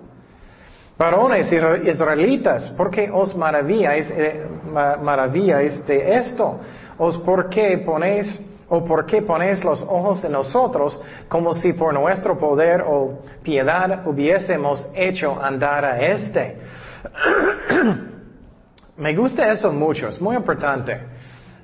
Varones 0.97 1.51
israelitas, 1.51 2.71
¿por 2.71 2.89
qué 2.89 3.11
os 3.13 3.35
maravilláis, 3.35 4.09
eh, 4.09 4.43
maravilláis 5.03 5.85
de 5.85 6.15
esto? 6.15 6.59
¿Os 6.97 7.15
por 7.17 7.47
qué 7.47 7.77
ponéis 7.77 8.41
o 8.69 8.83
por 8.83 9.05
qué 9.05 9.21
ponéis 9.21 9.63
los 9.63 9.83
ojos 9.83 10.23
en 10.23 10.31
nosotros 10.31 10.99
como 11.27 11.53
si 11.53 11.73
por 11.73 11.93
nuestro 11.93 12.39
poder 12.39 12.83
o 12.87 13.19
piedad 13.43 14.07
hubiésemos 14.07 14.83
hecho 14.95 15.39
andar 15.39 15.85
a 15.85 16.01
este? 16.01 16.57
Me 18.97 19.15
gusta 19.15 19.49
eso 19.51 19.71
mucho, 19.71 20.09
es 20.09 20.19
muy 20.19 20.35
importante. 20.35 20.99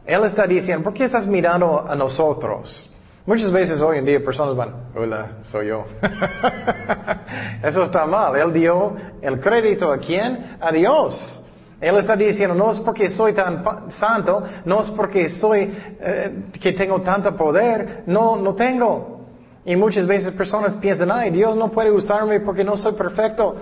Él 0.05 0.23
está 0.23 0.47
diciendo, 0.47 0.83
¿por 0.83 0.93
qué 0.93 1.03
estás 1.05 1.27
mirando 1.27 1.85
a 1.85 1.95
nosotros? 1.95 2.89
Muchas 3.25 3.51
veces 3.51 3.81
hoy 3.81 3.97
en 3.97 4.05
día 4.05 4.23
personas 4.23 4.55
van, 4.55 4.91
hola, 4.95 5.39
soy 5.43 5.67
yo. 5.67 5.85
Eso 7.63 7.83
está 7.83 8.05
mal. 8.05 8.35
Él 8.35 8.53
dio 8.53 8.95
el 9.21 9.39
crédito 9.39 9.91
a 9.91 9.97
quién? 9.97 10.57
A 10.61 10.71
Dios. 10.71 11.43
Él 11.81 11.97
está 11.97 12.15
diciendo, 12.15 12.55
no 12.55 12.71
es 12.71 12.79
porque 12.79 13.09
soy 13.09 13.33
tan 13.33 13.63
santo, 13.91 14.43
no 14.63 14.81
es 14.81 14.91
porque 14.91 15.27
soy, 15.29 15.75
eh, 15.99 16.43
que 16.61 16.71
tengo 16.73 17.01
tanto 17.01 17.35
poder, 17.35 18.03
no, 18.05 18.37
no 18.37 18.53
tengo. 18.53 19.25
Y 19.65 19.75
muchas 19.75 20.05
veces 20.05 20.31
personas 20.33 20.75
piensan, 20.75 21.11
ay, 21.11 21.31
Dios 21.31 21.55
no 21.55 21.71
puede 21.71 21.91
usarme 21.91 22.39
porque 22.39 22.63
no 22.63 22.77
soy 22.77 22.93
perfecto. 22.93 23.55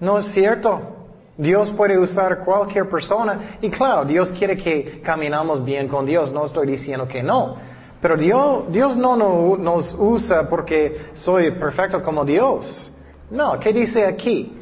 No 0.00 0.18
es 0.18 0.26
cierto. 0.32 0.97
Dios 1.38 1.70
puede 1.70 1.96
usar 1.96 2.44
cualquier 2.44 2.90
persona 2.90 3.58
y 3.62 3.70
claro, 3.70 4.04
Dios 4.04 4.28
quiere 4.32 4.56
que 4.56 5.00
caminamos 5.02 5.64
bien 5.64 5.86
con 5.86 6.04
Dios, 6.04 6.32
no 6.32 6.46
estoy 6.46 6.66
diciendo 6.66 7.06
que 7.06 7.22
no. 7.22 7.56
Pero 8.02 8.16
Dios, 8.16 8.64
Dios 8.72 8.96
no 8.96 9.16
nos 9.56 9.94
usa 9.96 10.48
porque 10.48 11.10
soy 11.14 11.52
perfecto 11.52 12.02
como 12.02 12.24
Dios. 12.24 12.92
No, 13.30 13.58
¿qué 13.60 13.72
dice 13.72 14.04
aquí? 14.04 14.52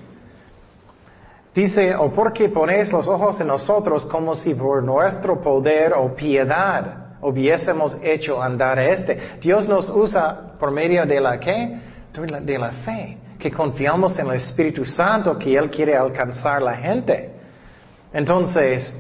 Dice, 1.54 1.97
o 1.97 2.12
porque 2.12 2.50
ponéis 2.50 2.92
los 2.92 3.09
ojos 3.09 3.40
en 3.40 3.47
nosotros 3.47 4.04
como 4.04 4.35
si 4.35 4.54
por 4.54 4.83
nuestro 4.83 5.40
poder 5.40 5.95
o 5.95 6.14
piedad 6.14 7.16
hubiésemos 7.23 7.97
hecho 8.02 8.42
andar 8.42 8.78
a 8.78 8.85
este. 8.90 9.18
Dios 9.40 9.66
nos 9.66 9.88
usa 9.88 10.52
por 10.61 10.71
medio 10.71 11.06
de 11.06 11.21
la 11.23 11.40
qué? 11.40 11.78
De 12.42 12.59
la 12.59 12.71
fe 12.71 13.16
que 13.50 13.57
confiamos 13.57 14.19
en 14.19 14.26
el 14.26 14.35
Espíritu 14.35 14.85
Santo, 14.85 15.38
que 15.38 15.57
Él 15.57 15.71
quiere 15.71 15.97
alcanzar 15.97 16.61
la 16.61 16.75
gente. 16.75 17.31
Entonces, 18.12 18.93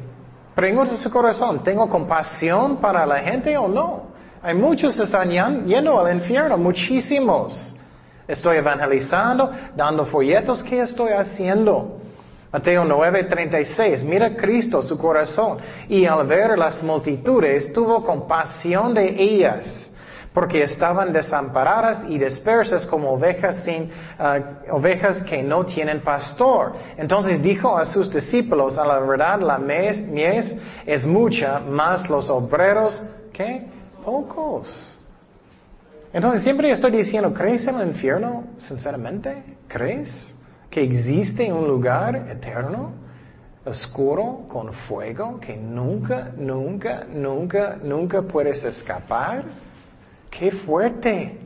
pregunta 0.54 0.96
su 0.96 1.10
corazón, 1.10 1.64
¿tengo 1.64 1.88
compasión 1.88 2.76
para 2.76 3.04
la 3.04 3.18
gente 3.18 3.56
o 3.56 3.66
no? 3.66 4.04
Hay 4.40 4.54
muchos 4.54 4.94
que 4.94 5.02
están 5.02 5.30
yendo 5.30 5.98
al 5.98 6.14
infierno, 6.14 6.56
muchísimos. 6.56 7.74
Estoy 8.28 8.58
evangelizando, 8.58 9.50
dando 9.74 10.06
folletos, 10.06 10.62
¿qué 10.62 10.82
estoy 10.82 11.10
haciendo? 11.10 11.98
Mateo 12.52 12.84
9:36, 12.84 14.04
mira 14.04 14.36
Cristo, 14.36 14.80
su 14.80 14.96
corazón, 14.96 15.58
y 15.88 16.04
al 16.04 16.24
ver 16.24 16.56
las 16.56 16.80
multitudes 16.84 17.72
tuvo 17.72 18.04
compasión 18.04 18.94
de 18.94 19.08
ellas 19.08 19.85
porque 20.36 20.62
estaban 20.64 21.14
desamparadas 21.14 22.04
y 22.10 22.18
dispersas 22.18 22.84
como 22.84 23.12
ovejas 23.12 23.56
sin 23.64 23.90
ah, 24.18 24.38
ovejas 24.70 25.22
que 25.22 25.42
no 25.42 25.64
tienen 25.64 26.02
pastor. 26.02 26.74
Entonces 26.98 27.42
dijo 27.42 27.74
a 27.74 27.86
sus 27.86 28.12
discípulos, 28.12 28.76
a 28.76 28.86
la 28.86 28.98
verdad 28.98 29.40
la 29.40 29.56
mies, 29.56 30.54
es 30.84 31.06
mucha, 31.06 31.58
más 31.60 32.10
los 32.10 32.28
obreros 32.28 33.02
¿qué? 33.32 33.66
pocos. 34.04 34.68
Entonces 36.12 36.42
siempre 36.42 36.70
estoy 36.70 36.90
diciendo, 36.90 37.32
¿crees 37.32 37.66
en 37.66 37.80
el 37.80 37.88
infierno? 37.88 38.44
Sinceramente, 38.58 39.42
¿crees 39.66 40.34
que 40.68 40.82
existe 40.82 41.50
un 41.50 41.66
lugar 41.66 42.14
eterno? 42.28 43.06
oscuro 43.64 44.44
con 44.46 44.72
fuego 44.72 45.40
que 45.40 45.56
nunca, 45.56 46.30
nunca, 46.36 47.04
nunca, 47.12 47.76
nunca 47.82 48.22
puedes 48.22 48.62
escapar? 48.62 49.65
¡Qué 50.30 50.50
fuerte! 50.50 51.38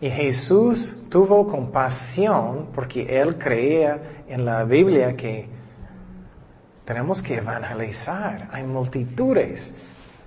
Y 0.00 0.10
Jesús 0.10 0.94
tuvo 1.08 1.46
compasión 1.46 2.68
porque 2.74 3.20
él 3.20 3.38
creía 3.38 4.24
en 4.28 4.44
la 4.44 4.64
Biblia 4.64 5.16
que 5.16 5.48
tenemos 6.84 7.22
que 7.22 7.36
evangelizar. 7.36 8.48
Hay 8.52 8.64
multitudes. 8.64 9.72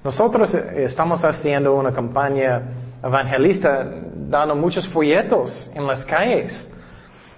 Nosotros 0.04 0.54
estamos 0.54 1.24
haciendo 1.24 1.76
una 1.76 1.92
campaña 1.92 2.62
evangelista 3.04 3.86
dando 4.16 4.56
muchos 4.56 4.88
folletos 4.88 5.70
en 5.76 5.86
las 5.86 6.04
calles. 6.06 6.70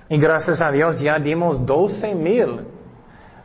Y 0.08 0.18
gracias 0.18 0.62
a 0.62 0.72
Dios 0.72 1.00
ya 1.00 1.20
dimos 1.20 1.66
12 1.66 2.16
mil. 2.16 2.62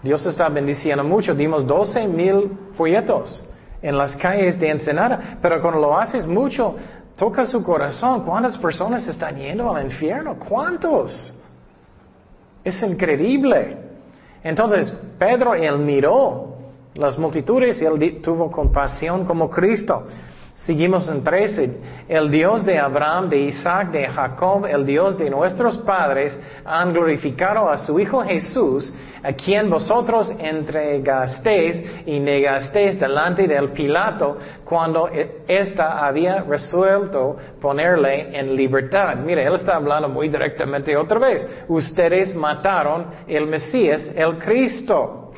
Dios 0.02 0.24
está 0.26 0.48
bendiciendo 0.48 1.02
mucho. 1.02 1.34
Dimos 1.34 1.66
12 1.66 2.06
mil 2.06 2.58
folletos 2.76 3.44
en 3.84 3.98
las 3.98 4.16
calles 4.16 4.58
de 4.58 4.70
Ensenada, 4.70 5.36
pero 5.42 5.60
cuando 5.60 5.78
lo 5.78 5.98
haces 5.98 6.26
mucho, 6.26 6.74
toca 7.16 7.44
su 7.44 7.62
corazón. 7.62 8.24
¿Cuántas 8.24 8.56
personas 8.56 9.06
están 9.06 9.36
yendo 9.36 9.76
al 9.76 9.84
infierno? 9.84 10.38
¿Cuántos? 10.38 11.34
Es 12.64 12.82
increíble. 12.82 13.76
Entonces, 14.42 14.90
Pedro, 15.18 15.54
él 15.54 15.78
miró 15.80 16.56
las 16.94 17.18
multitudes 17.18 17.82
y 17.82 17.84
él 17.84 18.22
tuvo 18.22 18.50
compasión 18.50 19.26
como 19.26 19.50
Cristo. 19.50 20.06
Seguimos 20.54 21.08
en 21.08 21.24
13. 21.24 21.70
El 22.08 22.30
Dios 22.30 22.64
de 22.64 22.78
Abraham, 22.78 23.28
de 23.28 23.38
Isaac, 23.38 23.90
de 23.90 24.06
Jacob, 24.06 24.66
el 24.66 24.86
Dios 24.86 25.18
de 25.18 25.28
nuestros 25.28 25.78
padres, 25.78 26.38
han 26.64 26.92
glorificado 26.92 27.68
a 27.68 27.76
su 27.76 27.98
Hijo 27.98 28.22
Jesús, 28.22 28.94
a 29.24 29.32
quien 29.32 29.68
vosotros 29.68 30.30
entregasteis 30.38 31.82
y 32.06 32.20
negasteis 32.20 33.00
delante 33.00 33.48
del 33.48 33.70
Pilato 33.70 34.38
cuando 34.64 35.08
ésta 35.48 36.06
había 36.06 36.42
resuelto 36.42 37.36
ponerle 37.60 38.38
en 38.38 38.54
libertad. 38.54 39.16
Mire, 39.16 39.44
él 39.44 39.54
está 39.54 39.74
hablando 39.74 40.08
muy 40.08 40.28
directamente 40.28 40.96
otra 40.96 41.18
vez. 41.18 41.48
Ustedes 41.66 42.32
mataron 42.32 43.06
el 43.26 43.48
Mesías, 43.48 44.06
el 44.14 44.38
Cristo. 44.38 45.32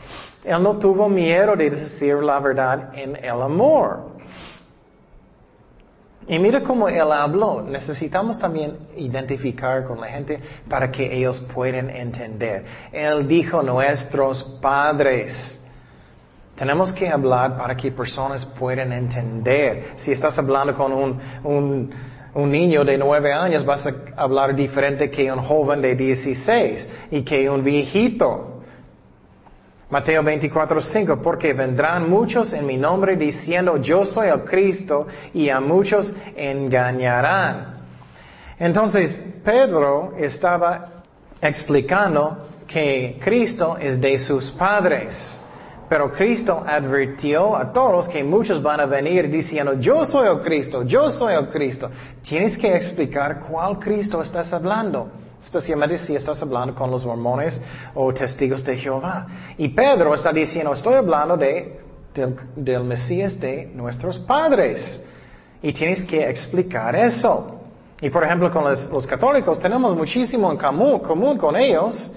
Él 0.45 0.63
no 0.63 0.77
tuvo 0.79 1.09
miedo 1.09 1.57
de 1.57 1.71
decir 1.71 2.17
la 2.17 2.39
verdad 2.39 2.91
en 2.93 3.17
el 3.17 3.41
amor. 3.41 4.16
Y 6.29 6.39
mira 6.39 6.63
cómo 6.63 6.89
él 6.89 7.13
habló. 7.13 7.63
Necesitamos 7.63 8.39
también 8.39 8.77
identificar 8.97 9.85
con 9.85 10.01
la 10.01 10.09
gente 10.09 10.41
para 10.69 10.91
que 10.91 11.17
ellos 11.17 11.39
puedan 11.55 11.89
entender. 11.89 12.65
Él 12.93 13.29
dijo 13.29 13.63
nuestros 13.63 14.43
padres. 14.61 15.61
Tenemos 16.57 16.93
que 16.93 17.09
hablar 17.09 17.57
para 17.57 17.77
que 17.77 17.93
personas 17.93 18.45
puedan 18.45 18.93
entender. 18.93 19.95
Si 19.97 20.11
estás 20.11 20.37
hablando 20.39 20.75
con 20.75 20.93
un, 20.93 21.21
un, 21.45 21.91
un 22.35 22.51
niño 22.51 22.85
de 22.85 22.99
nueve 22.99 23.33
años, 23.33 23.65
vas 23.65 23.87
a 23.87 23.95
hablar 24.17 24.57
diferente 24.57 25.11
que 25.11 25.31
un 25.31 25.43
joven 25.43 25.81
de 25.81 25.95
dieciséis 25.95 26.89
y 27.11 27.23
que 27.23 27.49
un 27.49 27.63
viejito. 27.63 28.56
Mateo 29.89 30.23
24, 30.23 30.81
5, 30.81 31.23
porque 31.23 31.53
vendrán 31.53 32.11
muchos 32.11 32.53
en 32.53 32.67
mi 32.67 32.77
nombre 32.77 33.17
diciendo 33.17 33.77
yo 33.77 34.05
soy 34.05 34.29
el 34.29 34.45
Cristo 34.45 35.07
y 35.33 35.49
a 35.49 35.61
muchos 35.61 36.13
engañarán. 36.35 37.77
Entonces, 38.59 39.15
Pedro 39.45 40.15
estaba 40.19 41.03
explicando 41.41 42.49
que 42.67 43.21
Cristo 43.23 43.77
es 43.79 44.01
de 44.01 44.19
sus 44.19 44.51
padres. 44.53 45.15
Pero 45.89 46.11
Cristo 46.11 46.65
advirtió 46.67 47.57
a 47.57 47.73
todos 47.73 48.09
que 48.09 48.25
muchos 48.25 48.61
van 48.61 48.81
a 48.81 48.87
venir 48.87 49.31
diciendo, 49.31 49.75
yo 49.75 50.05
soy 50.05 50.27
el 50.29 50.41
Cristo, 50.41 50.83
yo 50.83 51.11
soy 51.11 51.35
el 51.35 51.49
Cristo. 51.49 51.89
Tienes 52.29 52.59
que 52.59 52.75
explicar 52.75 53.39
cuál 53.49 53.79
Cristo 53.79 54.21
estás 54.21 54.53
hablando, 54.53 55.09
especialmente 55.41 55.99
si 55.99 56.15
estás 56.15 56.41
hablando 56.43 56.75
con 56.75 56.91
los 56.91 57.05
mormones 57.05 57.61
o 57.95 58.13
testigos 58.13 58.65
de 58.65 58.77
Jehová. 58.77 59.27
Y 59.59 59.69
Pedro 59.69 60.15
está 60.15 60.33
diciendo, 60.33 60.73
estoy 60.73 60.95
hablando 60.95 61.37
de, 61.37 61.81
del, 62.57 62.85
Mesías 62.85 63.39
de 63.39 63.67
nuestros 63.75 64.19
padres. 64.21 65.01
Y 65.63 65.73
tienes 65.73 66.05
que 66.05 66.29
explicar 66.29 66.95
eso. 66.95 67.61
Y 68.01 68.11
por 68.11 68.25
ejemplo, 68.25 68.51
con 68.51 68.65
los, 68.65 69.07
católicos 69.07 69.59
tenemos 69.61 69.97
muchísimo 69.97 70.51
en 70.51 70.59
común, 70.59 70.99
común 71.01 71.39
con 71.39 71.57
ellos. 71.57 72.13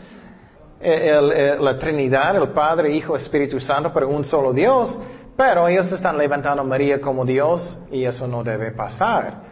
Eh, 0.82 1.58
la 1.60 1.78
Trinidad, 1.78 2.38
el 2.38 2.50
Padre, 2.50 2.94
Hijo, 2.94 3.16
Espíritu 3.16 3.60
Santo, 3.60 3.92
pero 3.94 4.08
un 4.08 4.24
solo 4.24 4.54
Dios, 4.54 4.98
pero 5.36 5.68
ellos 5.68 5.92
están 5.92 6.18
levantando 6.18 6.62
a 6.62 6.66
María 6.66 7.02
como 7.02 7.26
Dios 7.26 7.80
y 7.92 8.06
eso 8.06 8.28
no 8.28 8.44
debe 8.44 8.72
pasar. 8.72 9.49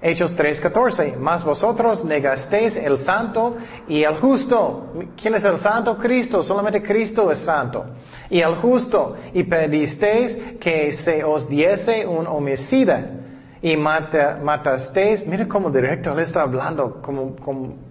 Hechos 0.00 0.36
3:14, 0.36 1.16
más 1.16 1.44
vosotros 1.44 2.04
negasteis 2.04 2.76
el 2.76 2.98
santo 2.98 3.56
y 3.88 4.04
el 4.04 4.18
justo. 4.18 4.92
¿Quién 5.20 5.34
es 5.34 5.44
el 5.44 5.58
santo? 5.58 5.96
Cristo, 5.98 6.42
solamente 6.44 6.80
Cristo 6.82 7.32
es 7.32 7.38
santo. 7.38 7.84
Y 8.30 8.40
el 8.40 8.56
justo, 8.56 9.16
y 9.34 9.42
pedisteis 9.42 10.58
que 10.60 10.92
se 10.92 11.24
os 11.24 11.48
diese 11.48 12.06
un 12.06 12.28
homicida 12.28 13.18
y 13.60 13.76
mata, 13.76 14.38
matasteis, 14.40 15.26
mira 15.26 15.48
cómo 15.48 15.68
directo 15.68 16.12
él 16.12 16.20
está 16.20 16.42
hablando, 16.42 17.02
como, 17.02 17.34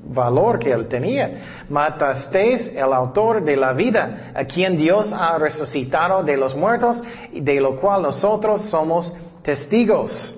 valor 0.05 0.59
que 0.59 0.71
él 0.71 0.87
tenía. 0.87 1.65
Matasteis 1.69 2.71
el 2.73 2.93
autor 2.93 3.43
de 3.43 3.57
la 3.57 3.73
vida, 3.73 4.31
a 4.33 4.45
quien 4.45 4.77
Dios 4.77 5.11
ha 5.11 5.37
resucitado 5.37 6.23
de 6.23 6.37
los 6.37 6.55
muertos, 6.55 7.03
de 7.33 7.59
lo 7.59 7.75
cual 7.81 8.03
nosotros 8.03 8.61
somos 8.69 9.11
testigos. 9.41 10.36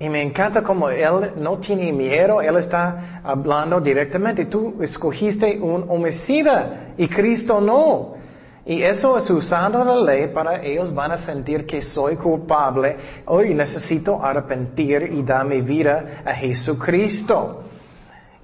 Y 0.00 0.08
me 0.08 0.22
encanta 0.22 0.62
como 0.62 0.88
él 0.90 1.32
no 1.36 1.58
tiene 1.58 1.92
miedo, 1.92 2.40
él 2.40 2.56
está 2.56 3.20
hablando 3.24 3.80
directamente. 3.80 4.46
Tú 4.46 4.76
escogiste 4.80 5.58
un 5.58 5.86
homicida 5.88 6.92
y 6.96 7.08
Cristo 7.08 7.60
no. 7.60 8.16
Y 8.64 8.82
eso 8.82 9.16
es 9.16 9.28
usando 9.30 9.82
la 9.82 9.96
ley 9.96 10.28
para 10.28 10.62
ellos 10.62 10.94
van 10.94 11.12
a 11.12 11.18
sentir 11.18 11.66
que 11.66 11.82
soy 11.82 12.16
culpable. 12.16 12.96
Hoy 13.24 13.54
necesito 13.54 14.22
arrepentir 14.22 15.08
y 15.10 15.22
dar 15.22 15.46
mi 15.46 15.62
vida 15.62 16.22
a 16.24 16.34
Jesucristo. 16.34 17.64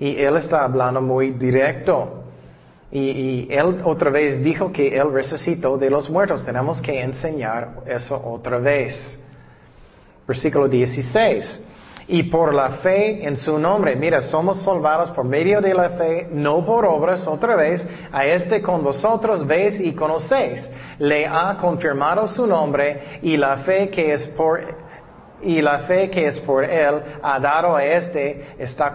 Y 0.00 0.16
él 0.16 0.36
está 0.38 0.64
hablando 0.64 1.00
muy 1.00 1.32
directo. 1.32 2.24
Y, 2.90 2.98
y, 2.98 3.48
él 3.50 3.80
otra 3.84 4.10
vez 4.10 4.42
dijo 4.42 4.72
que 4.72 4.88
él 4.88 5.12
resucitó 5.12 5.76
de 5.76 5.90
los 5.90 6.10
muertos. 6.10 6.44
Tenemos 6.44 6.80
que 6.80 7.00
enseñar 7.00 7.82
eso 7.86 8.20
otra 8.24 8.58
vez. 8.58 9.18
Versículo 10.26 10.68
16 10.68 11.62
y 12.06 12.24
por 12.24 12.54
la 12.54 12.70
fe 12.82 13.26
en 13.26 13.36
su 13.36 13.58
nombre. 13.58 13.96
Mira, 13.96 14.20
somos 14.20 14.62
salvados 14.62 15.10
por 15.12 15.24
medio 15.24 15.60
de 15.60 15.74
la 15.74 15.90
fe, 15.90 16.28
no 16.30 16.64
por 16.64 16.84
obras, 16.84 17.26
otra 17.26 17.56
vez, 17.56 17.86
a 18.12 18.26
este 18.26 18.60
con 18.60 18.82
vosotros 18.82 19.46
veis 19.46 19.80
y 19.80 19.92
conocéis. 19.92 20.68
Le 20.98 21.26
ha 21.26 21.56
confirmado 21.60 22.28
su 22.28 22.46
nombre 22.46 23.20
y 23.22 23.36
la 23.36 23.58
fe 23.58 23.88
que 23.88 24.12
es 24.12 24.26
por 24.28 24.84
y 25.42 25.60
la 25.60 25.80
fe 25.80 26.08
que 26.08 26.26
es 26.26 26.38
por 26.40 26.64
él 26.64 27.02
ha 27.22 27.38
dado 27.38 27.76
a 27.76 27.84
este 27.84 28.54
está 28.58 28.94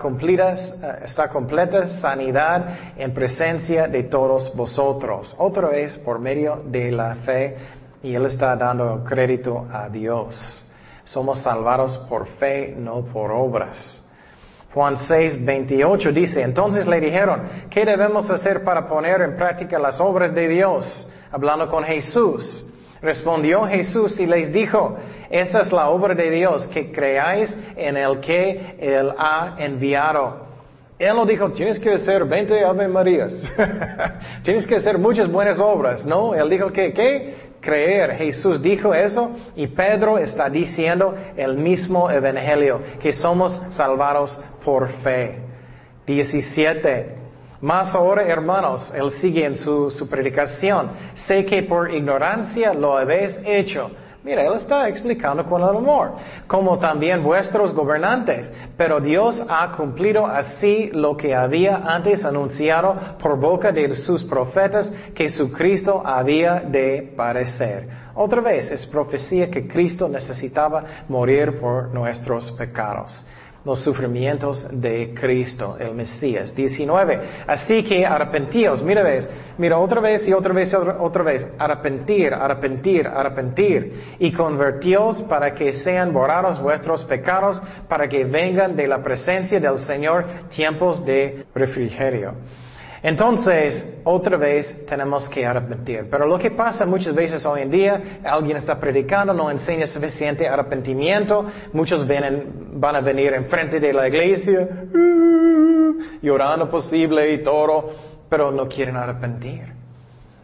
está 1.03 1.29
completa 1.29 1.87
sanidad 1.99 2.65
en 2.97 3.13
presencia 3.13 3.87
de 3.87 4.03
todos 4.03 4.55
vosotros. 4.55 5.35
Otra 5.37 5.69
vez 5.69 5.97
por 5.99 6.17
medio 6.17 6.63
de 6.65 6.91
la 6.91 7.15
fe 7.17 7.55
y 8.01 8.15
él 8.15 8.25
está 8.25 8.55
dando 8.55 9.03
crédito 9.03 9.67
a 9.71 9.89
Dios. 9.89 10.65
Somos 11.11 11.39
salvados 11.39 11.97
por 12.07 12.27
fe, 12.27 12.75
no 12.77 13.01
por 13.01 13.31
obras. 13.31 13.99
Juan 14.71 14.95
6, 14.95 15.43
28 15.43 16.11
dice, 16.11 16.43
entonces 16.43 16.85
le 16.85 16.99
dijeron, 16.99 17.49
¿qué 17.71 17.83
debemos 17.83 18.29
hacer 18.29 18.63
para 18.63 18.87
poner 18.87 19.19
en 19.21 19.35
práctica 19.35 19.79
las 19.79 19.99
obras 19.99 20.35
de 20.35 20.47
Dios? 20.47 21.09
Hablando 21.31 21.67
con 21.67 21.83
Jesús. 21.83 22.63
Respondió 23.01 23.63
Jesús 23.65 24.19
y 24.19 24.27
les 24.27 24.53
dijo, 24.53 24.97
esta 25.31 25.61
es 25.61 25.71
la 25.71 25.89
obra 25.89 26.13
de 26.13 26.29
Dios, 26.29 26.67
que 26.67 26.91
creáis 26.91 27.51
en 27.75 27.97
el 27.97 28.19
que 28.19 28.75
Él 28.77 29.11
ha 29.17 29.55
enviado. 29.57 30.47
Él 30.99 31.15
no 31.15 31.25
dijo, 31.25 31.49
tienes 31.53 31.79
que 31.79 31.93
hacer 31.93 32.25
20 32.25 32.65
Ave 32.65 32.87
Marías, 32.87 33.33
tienes 34.43 34.67
que 34.67 34.75
hacer 34.75 34.99
muchas 34.99 35.31
buenas 35.31 35.57
obras, 35.57 36.05
¿no? 36.05 36.35
Él 36.35 36.49
dijo 36.49 36.67
que, 36.71 36.93
¿qué? 36.93 37.48
Creer. 37.61 38.15
Jesús 38.15 38.61
dijo 38.61 38.93
eso 38.93 39.31
y 39.55 39.67
Pedro 39.67 40.17
está 40.17 40.49
diciendo 40.49 41.15
el 41.35 41.57
mismo 41.57 42.09
evangelio, 42.09 42.81
que 43.01 43.13
somos 43.13 43.59
salvados 43.71 44.39
por 44.63 44.89
fe. 45.03 45.39
17. 46.05 47.17
Más 47.61 47.93
ahora, 47.93 48.23
hermanos, 48.23 48.91
él 48.95 49.11
sigue 49.19 49.45
en 49.45 49.55
su, 49.55 49.91
su 49.91 50.09
predicación. 50.09 50.91
Sé 51.27 51.45
que 51.45 51.63
por 51.63 51.93
ignorancia 51.93 52.73
lo 52.73 52.97
habéis 52.97 53.37
hecho 53.45 53.91
Mira, 54.21 54.43
Él 54.43 54.53
está 54.55 54.89
explicando 54.89 55.45
con 55.45 55.61
el 55.61 55.69
amor, 55.69 56.11
como 56.45 56.77
también 56.77 57.23
vuestros 57.23 57.73
gobernantes. 57.73 58.51
Pero 58.75 58.99
Dios 58.99 59.41
ha 59.47 59.71
cumplido 59.71 60.25
así 60.25 60.89
lo 60.93 61.15
que 61.15 61.33
había 61.33 61.77
antes 61.85 62.25
anunciado 62.25 62.95
por 63.21 63.39
boca 63.39 63.71
de 63.71 63.95
sus 63.95 64.23
profetas 64.23 64.91
que 65.15 65.29
su 65.29 65.51
Cristo 65.53 66.01
había 66.05 66.55
de 66.59 67.13
parecer. 67.15 67.87
Otra 68.15 68.41
vez 68.41 68.69
es 68.71 68.85
profecía 68.87 69.49
que 69.49 69.67
Cristo 69.67 70.09
necesitaba 70.09 70.83
morir 71.07 71.57
por 71.59 71.93
nuestros 71.93 72.51
pecados 72.51 73.25
los 73.65 73.81
sufrimientos 73.81 74.67
de 74.71 75.13
Cristo, 75.13 75.77
el 75.79 75.93
Mesías. 75.93 76.55
19. 76.55 77.21
Así 77.47 77.83
que 77.83 78.05
arrepentíos, 78.05 78.81
mira 78.81 79.03
mira 79.57 79.77
otra 79.77 79.99
vez 79.99 80.27
y 80.27 80.33
otra 80.33 80.53
vez 80.53 80.73
otra, 80.73 81.01
otra, 81.01 81.23
vez, 81.23 81.47
arrepentir, 81.57 82.33
arrepentir, 82.33 83.07
arrepentir, 83.07 84.15
y 84.19 84.31
convertíos 84.31 85.21
para 85.23 85.53
que 85.53 85.73
sean 85.73 86.13
borrados 86.13 86.61
vuestros 86.61 87.03
pecados, 87.03 87.61
para 87.87 88.07
que 88.07 88.23
vengan 88.23 88.75
de 88.75 88.87
la 88.87 89.03
presencia 89.03 89.59
del 89.59 89.77
Señor 89.79 90.25
tiempos 90.49 91.05
de 91.05 91.45
refrigerio. 91.53 92.33
Entonces, 93.01 94.01
otra 94.03 94.37
vez 94.37 94.85
tenemos 94.85 95.29
que 95.29 95.45
arrepentir. 95.45 96.07
Pero 96.09 96.25
lo 96.25 96.37
que 96.37 96.51
pasa 96.51 96.85
muchas 96.85 97.15
veces 97.15 97.45
hoy 97.45 97.61
en 97.61 97.71
día, 97.71 98.01
alguien 98.23 98.57
está 98.57 98.79
predicando, 98.79 99.33
no 99.33 99.49
enseña 99.49 99.87
suficiente 99.87 100.47
arrepentimiento, 100.47 101.45
muchos 101.73 102.05
van 102.07 102.95
a 102.95 103.01
venir 103.01 103.33
enfrente 103.33 103.79
de 103.79 103.93
la 103.93 104.07
iglesia, 104.07 104.67
llorando 106.21 106.69
posible 106.69 107.33
y 107.33 107.43
todo, 107.43 107.91
pero 108.29 108.51
no 108.51 108.67
quieren 108.67 108.97
arrepentir. 108.97 109.79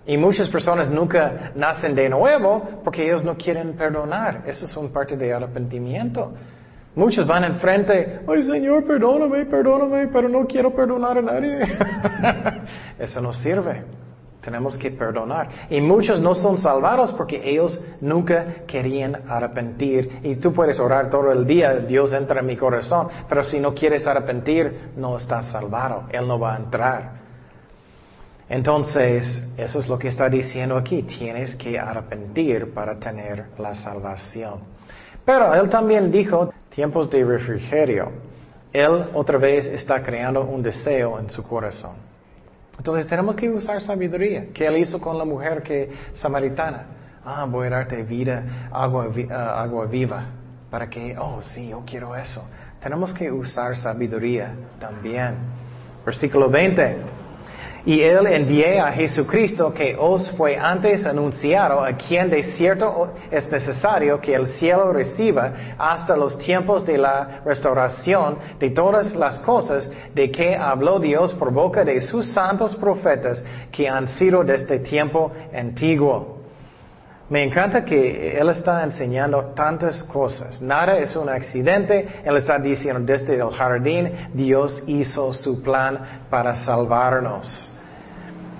Y 0.07 0.17
muchas 0.17 0.47
personas 0.49 0.89
nunca 0.89 1.51
nacen 1.55 1.95
de 1.95 2.07
nuevo 2.09 2.81
porque 2.83 3.03
ellos 3.03 3.23
no 3.23 3.35
quieren 3.35 3.73
perdonar. 3.73 4.43
Eso 4.45 4.65
es 4.65 4.77
un 4.77 4.93
parte 4.93 5.17
de 5.17 5.33
arrepentimiento. 5.33 6.33
Muchos 6.95 7.27
van 7.27 7.43
enfrente, 7.43 8.21
ay 8.25 8.43
Señor, 8.43 8.85
perdóname, 8.85 9.45
perdóname, 9.45 10.07
pero 10.07 10.29
no 10.29 10.47
quiero 10.47 10.73
perdonar 10.73 11.17
a 11.17 11.21
nadie. 11.21 11.59
Eso 12.99 13.19
no 13.21 13.33
sirve. 13.33 13.83
Tenemos 14.39 14.77
que 14.77 14.91
perdonar. 14.91 15.49
Y 15.71 15.81
muchos 15.81 16.21
no 16.21 16.35
son 16.35 16.59
salvados 16.59 17.11
porque 17.13 17.41
ellos 17.43 17.83
nunca 17.99 18.63
querían 18.67 19.23
arrepentir. 19.27 20.19
Y 20.23 20.35
tú 20.35 20.53
puedes 20.53 20.79
orar 20.79 21.09
todo 21.09 21.31
el 21.31 21.45
día, 21.47 21.73
Dios 21.73 22.13
entra 22.13 22.41
en 22.41 22.45
mi 22.45 22.55
corazón, 22.55 23.07
pero 23.27 23.43
si 23.43 23.59
no 23.59 23.73
quieres 23.73 24.05
arrepentir, 24.05 24.91
no 24.95 25.17
estás 25.17 25.45
salvado. 25.51 26.03
Él 26.11 26.27
no 26.27 26.39
va 26.39 26.53
a 26.53 26.57
entrar. 26.57 27.11
Entonces, 28.47 29.43
eso 29.57 29.79
es 29.79 29.87
lo 29.87 29.97
que 29.97 30.09
está 30.09 30.29
diciendo 30.29 30.77
aquí. 30.77 31.01
Tienes 31.01 31.55
que 31.55 31.79
arrepentir 31.79 32.71
para 32.71 32.99
tener 32.99 33.47
la 33.57 33.73
salvación. 33.73 34.74
Pero 35.25 35.53
él 35.55 35.69
también 35.69 36.11
dijo, 36.11 36.53
tiempos 36.69 37.09
de 37.09 37.23
refrigerio. 37.23 38.11
Él 38.71 39.05
otra 39.13 39.37
vez 39.37 39.65
está 39.65 40.03
creando 40.03 40.43
un 40.43 40.61
deseo 40.61 41.19
en 41.19 41.29
su 41.29 41.41
corazón. 41.43 41.95
Entonces 42.77 43.07
tenemos 43.07 43.35
que 43.35 43.49
usar 43.49 43.81
sabiduría. 43.81 44.47
¿Qué 44.53 44.67
él 44.67 44.77
hizo 44.77 44.99
con 44.99 45.17
la 45.17 45.25
mujer 45.25 45.63
que 45.63 45.89
samaritana? 46.13 46.85
Ah, 47.23 47.45
voy 47.49 47.67
a 47.67 47.69
darte 47.71 48.03
vida, 48.03 48.69
agua, 48.71 49.09
ah, 49.31 49.63
agua 49.63 49.85
viva. 49.85 50.25
Para 50.69 50.89
que, 50.89 51.17
oh 51.17 51.41
sí, 51.41 51.69
yo 51.69 51.83
quiero 51.85 52.15
eso. 52.15 52.45
Tenemos 52.81 53.13
que 53.13 53.31
usar 53.31 53.77
sabiduría 53.77 54.53
también. 54.79 55.35
Versículo 56.05 56.49
20. 56.49 56.97
Y 57.85 58.01
él 58.01 58.25
envié 58.25 58.79
a 58.79 58.91
Jesucristo 58.91 59.71
que 59.71 59.95
os 59.95 60.31
fue 60.31 60.57
antes 60.57 61.05
anunciado, 61.05 61.83
a 61.83 61.93
quien 61.93 62.31
de 62.31 62.41
cierto 62.43 63.13
es 63.29 63.47
necesario 63.51 64.19
que 64.19 64.33
el 64.33 64.47
cielo 64.47 64.91
reciba 64.91 65.53
hasta 65.77 66.17
los 66.17 66.35
tiempos 66.39 66.83
de 66.83 66.97
la 66.97 67.41
restauración 67.45 68.39
de 68.59 68.71
todas 68.71 69.13
las 69.15 69.37
cosas 69.39 69.87
de 70.15 70.31
que 70.31 70.55
habló 70.55 70.99
Dios 70.99 71.35
por 71.35 71.53
boca 71.53 71.85
de 71.85 72.01
sus 72.01 72.25
santos 72.33 72.75
profetas 72.75 73.43
que 73.71 73.87
han 73.87 74.07
sido 74.07 74.43
desde 74.43 74.79
tiempo 74.79 75.31
antiguo. 75.53 76.39
Me 77.29 77.43
encanta 77.43 77.85
que 77.85 78.35
Él 78.37 78.49
está 78.49 78.83
enseñando 78.83 79.53
tantas 79.55 80.03
cosas. 80.03 80.59
Nada 80.61 80.97
es 80.97 81.15
un 81.15 81.27
accidente. 81.29 82.21
Él 82.23 82.37
está 82.37 82.59
diciendo 82.59 83.01
desde 83.01 83.35
el 83.35 83.51
jardín, 83.51 84.11
Dios 84.33 84.83
hizo 84.85 85.33
su 85.33 85.61
plan 85.61 86.25
para 86.29 86.53
salvarnos. 86.55 87.74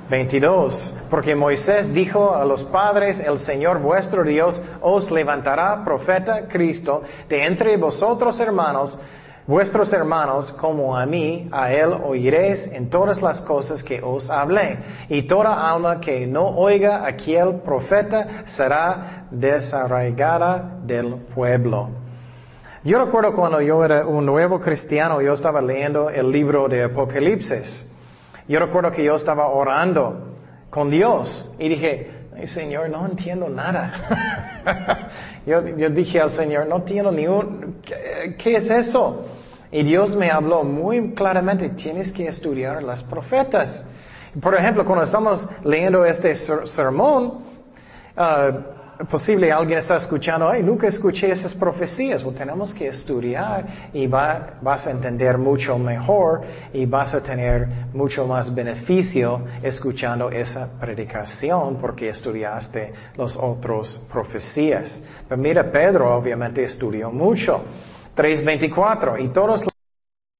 22. 0.09 0.95
Porque 1.09 1.35
Moisés 1.35 1.93
dijo 1.93 2.35
a 2.35 2.45
los 2.45 2.63
padres, 2.63 3.19
el 3.19 3.39
Señor 3.39 3.79
vuestro 3.79 4.23
Dios 4.23 4.61
os 4.81 5.09
levantará 5.11 5.83
profeta 5.83 6.47
Cristo 6.47 7.03
de 7.27 7.43
entre 7.45 7.77
vosotros 7.77 8.39
hermanos 8.39 8.99
vuestros 9.47 9.93
hermanos 9.93 10.51
como 10.53 10.97
a 10.97 11.05
mí, 11.05 11.47
a 11.51 11.71
él 11.71 11.93
oiréis 12.03 12.67
en 12.71 12.89
todas 12.89 13.21
las 13.21 13.41
cosas 13.41 13.83
que 13.83 14.01
os 14.01 14.29
hablé. 14.29 14.77
Y 15.09 15.23
toda 15.23 15.69
alma 15.69 15.99
que 15.99 16.25
no 16.25 16.47
oiga 16.47 17.05
aquel 17.05 17.61
profeta 17.61 18.45
será 18.47 19.27
desarraigada 19.31 20.79
del 20.83 21.15
pueblo. 21.33 21.89
Yo 22.83 23.03
recuerdo 23.03 23.35
cuando 23.35 23.61
yo 23.61 23.83
era 23.83 24.05
un 24.05 24.25
nuevo 24.25 24.59
cristiano, 24.59 25.21
yo 25.21 25.33
estaba 25.33 25.61
leyendo 25.61 26.09
el 26.09 26.31
libro 26.31 26.67
de 26.67 26.83
Apocalipsis. 26.83 27.91
Yo 28.47 28.59
recuerdo 28.59 28.91
que 28.91 29.03
yo 29.03 29.15
estaba 29.15 29.47
orando 29.47 30.37
con 30.69 30.89
Dios 30.89 31.51
y 31.57 31.69
dije, 31.69 32.11
Señor, 32.53 32.89
no 32.89 33.05
entiendo 33.05 33.49
nada. 33.49 35.09
yo, 35.45 35.61
dije 35.61 36.19
al 36.19 36.31
Señor, 36.31 36.67
no 36.67 36.77
entiendo 36.77 37.11
ni 37.11 37.27
un, 37.27 37.81
¿qué 37.81 38.57
es 38.57 38.69
eso? 38.69 39.25
Y 39.71 39.83
Dios 39.83 40.15
me 40.15 40.29
habló 40.29 40.63
muy 40.63 41.13
claramente, 41.13 41.69
tienes 41.69 42.11
que 42.11 42.27
estudiar 42.27 42.83
las 42.83 43.03
profetas. 43.03 43.83
Por 44.41 44.53
ejemplo, 44.53 44.85
cuando 44.85 45.05
estamos 45.05 45.47
leyendo 45.63 46.05
este 46.05 46.35
sermón, 46.35 47.45
uh, 48.17 48.74
posible 49.09 49.51
alguien 49.51 49.79
está 49.79 49.97
escuchando, 49.97 50.49
ay, 50.49 50.63
nunca 50.63 50.87
escuché 50.87 51.31
esas 51.31 51.53
profecías. 51.53 52.23
Bueno, 52.23 52.39
tenemos 52.39 52.73
que 52.73 52.87
estudiar 52.87 53.89
y 53.93 54.07
vas 54.07 54.87
a 54.87 54.91
entender 54.91 55.37
mucho 55.37 55.77
mejor 55.77 56.41
y 56.73 56.85
vas 56.85 57.13
a 57.13 57.21
tener 57.21 57.67
mucho 57.93 58.25
más 58.25 58.53
beneficio 58.53 59.45
escuchando 59.61 60.29
esa 60.29 60.67
predicación 60.79 61.77
porque 61.79 62.09
estudiaste 62.09 62.93
las 63.17 63.35
otras 63.35 64.05
profecías. 64.11 65.01
Pero 65.27 65.41
mira, 65.41 65.71
Pedro 65.71 66.15
obviamente 66.15 66.63
estudió 66.63 67.11
mucho. 67.11 67.63
3.24. 68.15 69.21
Y 69.23 69.27
todos 69.29 69.65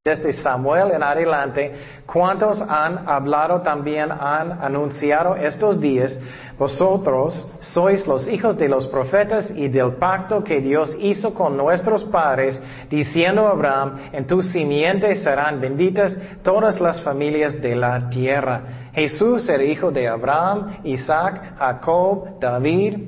desde 0.05 0.33
Samuel 0.33 0.91
en 0.91 1.01
adelante, 1.01 1.73
cuantos 2.05 2.61
han 2.61 3.09
hablado 3.09 3.63
también 3.63 4.11
han 4.11 4.51
anunciado 4.63 5.35
estos 5.35 5.81
días, 5.81 6.15
vosotros 6.57 7.45
sois 7.59 8.07
los 8.07 8.27
hijos 8.29 8.57
de 8.57 8.69
los 8.69 8.87
profetas 8.87 9.51
y 9.53 9.67
del 9.67 9.95
pacto 9.95 10.43
que 10.43 10.61
Dios 10.61 10.95
hizo 10.99 11.33
con 11.33 11.57
nuestros 11.57 12.05
padres, 12.05 12.59
diciendo 12.89 13.47
a 13.47 13.51
Abraham, 13.51 13.97
en 14.13 14.25
tu 14.25 14.41
simiente 14.41 15.15
serán 15.17 15.59
benditas 15.59 16.15
todas 16.43 16.79
las 16.79 17.01
familias 17.01 17.61
de 17.61 17.75
la 17.75 18.09
tierra. 18.09 18.89
Jesús 18.93 19.49
era 19.49 19.63
hijo 19.63 19.91
de 19.91 20.07
Abraham, 20.07 20.77
Isaac, 20.85 21.57
Jacob, 21.57 22.39
David. 22.39 22.99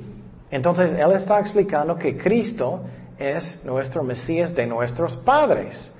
Entonces, 0.50 0.92
él 0.92 1.12
está 1.12 1.40
explicando 1.40 1.96
que 1.96 2.18
Cristo 2.18 2.82
es 3.18 3.64
nuestro 3.64 4.02
Mesías 4.02 4.54
de 4.54 4.66
nuestros 4.66 5.16
padres. 5.16 5.90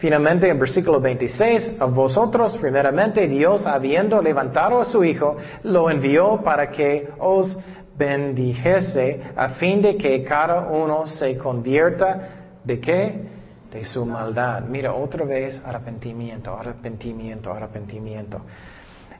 Finalmente, 0.00 0.48
en 0.48 0.58
versículo 0.58 0.98
26, 0.98 1.78
a 1.78 1.84
vosotros, 1.84 2.56
primeramente, 2.56 3.28
Dios, 3.28 3.66
habiendo 3.66 4.22
levantado 4.22 4.80
a 4.80 4.86
su 4.86 5.04
Hijo, 5.04 5.36
lo 5.62 5.90
envió 5.90 6.40
para 6.42 6.70
que 6.70 7.10
os 7.18 7.54
bendijese, 7.98 9.20
a 9.36 9.50
fin 9.50 9.82
de 9.82 9.98
que 9.98 10.24
cada 10.24 10.68
uno 10.68 11.06
se 11.06 11.36
convierta 11.36 12.28
de 12.64 12.80
qué? 12.80 13.28
De 13.70 13.84
su 13.84 14.06
maldad. 14.06 14.62
Mira, 14.62 14.94
otra 14.94 15.26
vez 15.26 15.60
arrepentimiento, 15.62 16.56
arrepentimiento, 16.56 17.52
arrepentimiento. 17.52 18.40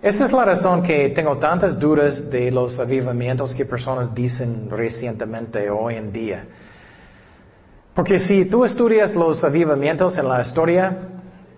Esa 0.01 0.25
es 0.25 0.33
la 0.33 0.47
razón 0.47 0.83
que 0.83 1.11
tengo 1.11 1.37
tantas 1.37 1.79
dudas 1.79 2.31
de 2.31 2.51
los 2.51 2.79
avivamientos 2.79 3.55
que 3.55 3.67
personas 3.67 4.15
dicen 4.15 4.71
recientemente 4.71 5.69
hoy 5.69 5.97
en 5.97 6.11
día. 6.11 6.47
Porque 8.01 8.19
si 8.19 8.47
tú 8.47 8.65
estudias 8.65 9.15
los 9.15 9.45
avivamientos 9.45 10.17
en 10.17 10.27
la 10.27 10.41
historia 10.41 10.97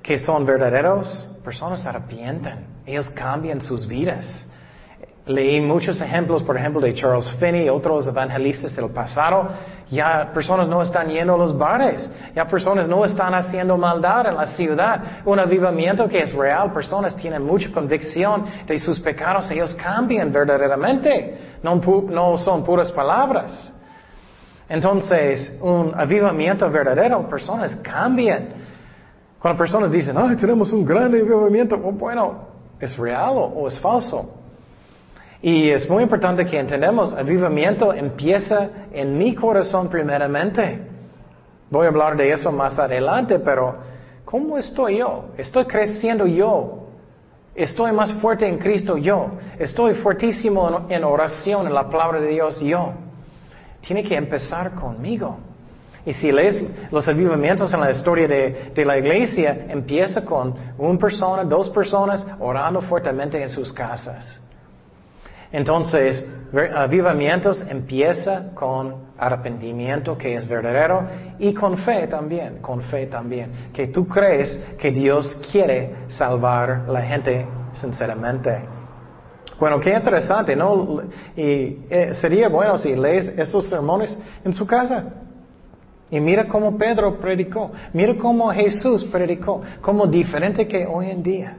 que 0.03 0.19
son 0.19 0.45
verdaderos, 0.45 1.07
personas 1.45 1.87
arrepienten, 1.87 2.67
ellos 2.85 3.09
cambian 3.11 3.61
sus 3.61 3.87
vidas. 3.87 4.27
Leí 5.25 5.61
muchos 5.61 6.01
ejemplos, 6.01 6.43
por 6.43 6.57
ejemplo, 6.57 6.81
de 6.81 6.95
Charles 6.95 7.31
Finney, 7.39 7.69
otros 7.69 8.09
evangelistas 8.09 8.75
del 8.75 8.91
pasado. 8.91 9.51
Ya 9.89 10.33
personas 10.35 10.67
no 10.67 10.83
están 10.83 11.11
yendo 11.11 11.37
a 11.37 11.39
los 11.39 11.57
bares, 11.57 12.11
ya 12.35 12.45
personas 12.49 12.89
no 12.89 13.05
están 13.05 13.35
haciendo 13.35 13.77
maldad 13.77 14.27
en 14.27 14.35
la 14.35 14.47
ciudad. 14.47 15.01
Un 15.25 15.39
avivamiento 15.39 16.09
que 16.09 16.23
es 16.23 16.35
real, 16.35 16.73
personas 16.73 17.15
tienen 17.15 17.45
mucha 17.45 17.71
convicción 17.71 18.47
de 18.67 18.81
sus 18.81 18.99
pecados, 18.99 19.49
ellos 19.53 19.73
cambian 19.77 20.33
verdaderamente, 20.33 21.39
no 21.63 22.37
son 22.37 22.65
puras 22.65 22.91
palabras. 22.91 23.73
Entonces, 24.69 25.53
un 25.61 25.93
avivamiento 25.95 26.71
verdadero, 26.71 27.29
personas 27.29 27.77
cambian. 27.77 28.49
Cuando 29.39 29.59
personas 29.59 29.91
dicen, 29.91 30.17
ay, 30.17 30.37
tenemos 30.37 30.73
un 30.73 30.85
gran 30.85 31.15
avivamiento, 31.15 31.77
bueno, 31.77 32.47
¿es 32.81 32.97
real 32.97 33.35
o 33.37 33.67
es 33.67 33.79
falso? 33.81 34.43
Y 35.43 35.71
es 35.71 35.91
muy 35.91 36.05
importante 36.05 36.47
que 36.47 36.59
entendamos, 36.59 37.13
avivamiento 37.13 37.93
empieza 37.93 38.69
en 38.93 39.19
mi 39.19 39.35
corazón 39.35 39.89
primeramente. 39.89 40.79
Voy 41.69 41.87
a 41.87 41.89
hablar 41.89 42.17
de 42.17 42.31
eso 42.31 42.53
más 42.53 42.79
adelante, 42.79 43.41
pero 43.41 43.75
¿cómo 44.25 44.57
estoy 44.57 44.99
yo? 44.99 45.31
¿Estoy 45.37 45.65
creciendo 45.65 46.27
yo? 46.27 46.87
¿Estoy 47.57 47.93
más 47.93 48.15
fuerte 48.15 48.47
en 48.47 48.59
Cristo 48.59 48.97
yo? 48.97 49.33
¿Estoy 49.59 49.95
fuertísimo 49.95 50.87
en 50.89 51.03
oración, 51.03 51.67
en 51.67 51.75
la 51.75 51.91
palabra 51.91 52.21
de 52.21 52.29
Dios 52.29 52.61
yo? 52.61 52.93
Tiene 53.83 54.03
que 54.03 54.17
empezar 54.17 54.75
conmigo. 54.75 55.39
Y 56.05 56.13
si 56.15 56.33
lees 56.33 56.65
los 56.91 57.07
avivamientos 57.07 57.73
en 57.73 57.81
la 57.81 57.91
historia 57.91 58.27
de, 58.27 58.85
la 58.85 58.99
iglesia, 58.99 59.67
empieza 59.69 60.25
con 60.25 60.55
una 60.79 60.99
persona, 60.99 61.45
dos 61.45 61.71
personas 61.71 62.27
orando 62.41 62.81
fuertemente 62.81 63.41
en 63.41 63.49
sus 63.49 63.73
casas. 63.73 64.41
Entonces, 65.53 66.25
avivamientos 66.75 67.61
empieza 67.69 68.53
con 68.55 69.13
arrepentimiento 69.17 70.19
que 70.19 70.35
es 70.35 70.49
verdadero 70.49 71.07
y 71.39 71.55
con 71.55 71.79
fe 71.79 72.09
también, 72.09 72.59
con 72.59 72.83
fe 72.83 73.07
también, 73.07 73.71
que 73.73 73.87
tú 73.87 74.09
crees 74.09 74.59
que 74.79 74.91
Dios 74.91 75.39
quiere 75.53 75.95
salvar 76.09 76.89
la 76.89 77.03
gente 77.03 77.47
sinceramente. 77.75 78.63
Bueno, 79.63 79.79
qué 79.79 79.95
interesante, 79.95 80.57
¿no? 80.57 81.03
Y 81.37 81.79
eh, 81.89 82.15
sería 82.21 82.49
bueno 82.49 82.77
si 82.79 82.97
lees 82.97 83.29
esos 83.39 83.69
sermones 83.69 84.19
en 84.45 84.53
su 84.53 84.67
casa. 84.67 85.05
Y 86.11 86.19
mira 86.19 86.49
cómo 86.49 86.77
Pedro 86.77 87.21
predicó, 87.21 87.71
mira 87.93 88.17
cómo 88.19 88.51
Jesús 88.51 89.05
predicó, 89.05 89.63
como 89.81 90.09
diferente 90.09 90.67
que 90.67 90.85
hoy 90.85 91.11
en 91.11 91.23
día. 91.23 91.57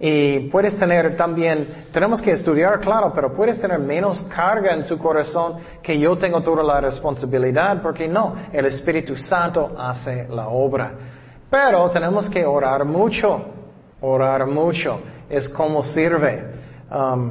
Y 0.00 0.48
puedes 0.50 0.76
tener 0.76 1.16
también, 1.16 1.86
tenemos 1.92 2.20
que 2.20 2.32
estudiar, 2.32 2.80
claro, 2.80 3.12
pero 3.14 3.32
puedes 3.32 3.60
tener 3.60 3.78
menos 3.78 4.20
carga 4.34 4.72
en 4.72 4.82
su 4.82 4.98
corazón 4.98 5.58
que 5.80 5.96
yo 6.00 6.18
tengo 6.18 6.42
toda 6.42 6.64
la 6.64 6.80
responsabilidad, 6.80 7.80
porque 7.80 8.08
no, 8.08 8.34
el 8.52 8.66
Espíritu 8.66 9.14
Santo 9.14 9.76
hace 9.78 10.26
la 10.26 10.48
obra. 10.48 10.94
Pero 11.48 11.88
tenemos 11.90 12.28
que 12.28 12.44
orar 12.44 12.84
mucho, 12.84 13.40
orar 14.00 14.48
mucho, 14.48 15.00
es 15.30 15.48
como 15.48 15.84
sirve. 15.84 16.57
Um, 16.90 17.30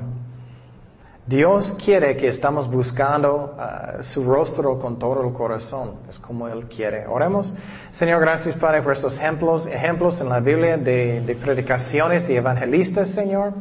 Dios 1.26 1.76
quiere 1.84 2.16
que 2.16 2.30
estamos 2.30 2.70
buscando 2.72 3.58
uh, 3.58 4.04
su 4.04 4.24
rostro 4.24 4.80
con 4.80 4.98
todo 4.98 5.28
el 5.28 5.34
corazón, 5.34 5.96
es 6.10 6.18
como 6.20 6.48
Él 6.48 6.68
quiere. 6.68 7.06
Oremos. 7.08 7.54
Señor, 7.92 8.22
gracias 8.22 8.56
Padre 8.56 8.82
por 8.82 8.94
estos 8.94 9.18
ejemplos, 9.18 9.66
ejemplos 9.68 10.22
en 10.22 10.30
la 10.30 10.40
Biblia 10.40 10.78
de, 10.78 11.38
predicaciones 11.42 12.28
de 12.28 12.38
evangelistas, 12.38 13.10
Señor. 13.10 13.54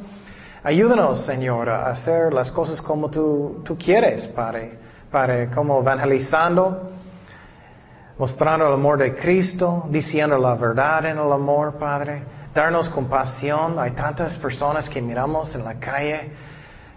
Ayúdanos, 0.63 1.25
Señor, 1.25 1.69
a 1.69 1.91
hacer 1.91 2.33
las 2.33 2.51
cosas 2.53 2.81
como 2.81 3.11
tú, 3.11 3.65
quieres, 3.79 4.27
Padre. 4.29 4.79
Padre, 5.11 5.49
como 5.53 5.81
evangelizando, 5.81 6.91
mostrando 8.19 8.67
el 8.67 8.75
amor 8.75 8.99
de 8.99 9.17
Cristo, 9.17 9.87
diciendo 9.89 10.37
la 10.39 10.55
verdad 10.57 11.07
en 11.07 11.19
el 11.19 11.33
amor, 11.33 11.75
Padre 11.79 12.36
darnos 12.57 12.89
compasión. 12.89 13.79
Hay 13.79 13.93
tantas 13.93 14.35
personas 14.39 14.89
que 14.89 15.01
miramos 15.01 15.55
en 15.55 15.65
la 15.65 15.75
calle 15.75 16.33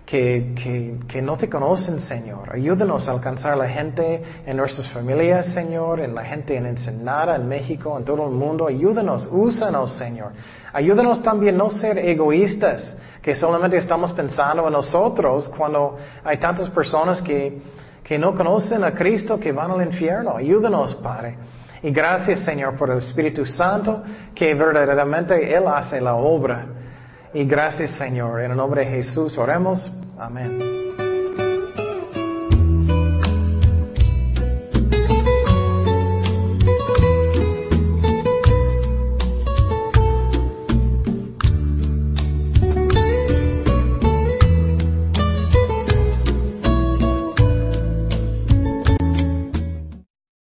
que, 0.06 0.98
que, 1.08 1.22
no 1.22 1.38
te 1.38 1.48
conocen, 1.48 2.00
Señor. 2.00 2.52
Ayúdanos 2.52 3.08
a 3.08 3.12
alcanzar 3.12 3.54
a 3.54 3.56
la 3.56 3.68
gente 3.68 4.24
en 4.48 4.58
nuestras 4.58 4.90
familias, 4.90 5.54
Señor, 5.54 6.00
en 6.00 6.16
la 6.16 6.24
gente 6.24 6.56
en 6.56 6.66
Ensenada, 6.66 7.36
en 7.36 7.48
México, 7.48 7.96
en 7.96 8.06
todo 8.06 8.26
el 8.26 8.32
mundo. 8.32 8.66
Ayúdanos, 8.68 9.30
úsanos, 9.32 9.94
Señor. 9.94 10.32
Ayúdanos 10.74 11.22
también 11.22 11.58
no 11.58 11.70
ser 11.70 12.00
egoístas. 12.00 12.96
que 13.22 13.36
solamente 13.36 13.76
estamos 13.76 14.14
pensando 14.14 14.66
en 14.66 14.72
nosotros 14.72 15.50
cuando 15.50 15.98
hay 16.24 16.38
tantas 16.38 16.70
personas 16.70 17.22
que, 17.22 17.62
que 18.02 18.18
no 18.18 18.34
conocen 18.34 18.82
a 18.86 18.94
Cristo 18.94 19.38
que 19.38 19.52
van 19.52 19.72
al 19.72 19.82
infierno. 19.82 20.38
Ayúdanos, 20.38 20.96
Padre. 20.96 21.36
Y 21.82 21.92
gracias, 21.92 22.42
Señor, 22.42 22.76
por 22.78 22.90
el 22.90 22.98
Espíritu 22.98 23.46
Santo 23.46 24.04
que 24.36 24.54
verdaderamente 24.54 25.54
Él 25.56 25.64
hace 25.68 26.02
la 26.02 26.16
obra. 26.16 26.66
Y 27.34 27.46
gracias, 27.46 27.92
Señor. 27.92 28.42
En 28.42 28.52
el 28.52 28.58
nombre 28.58 28.86
de 28.86 28.92
Jesús 28.92 29.38
oremos. 29.38 29.92
Amén. 30.18 30.89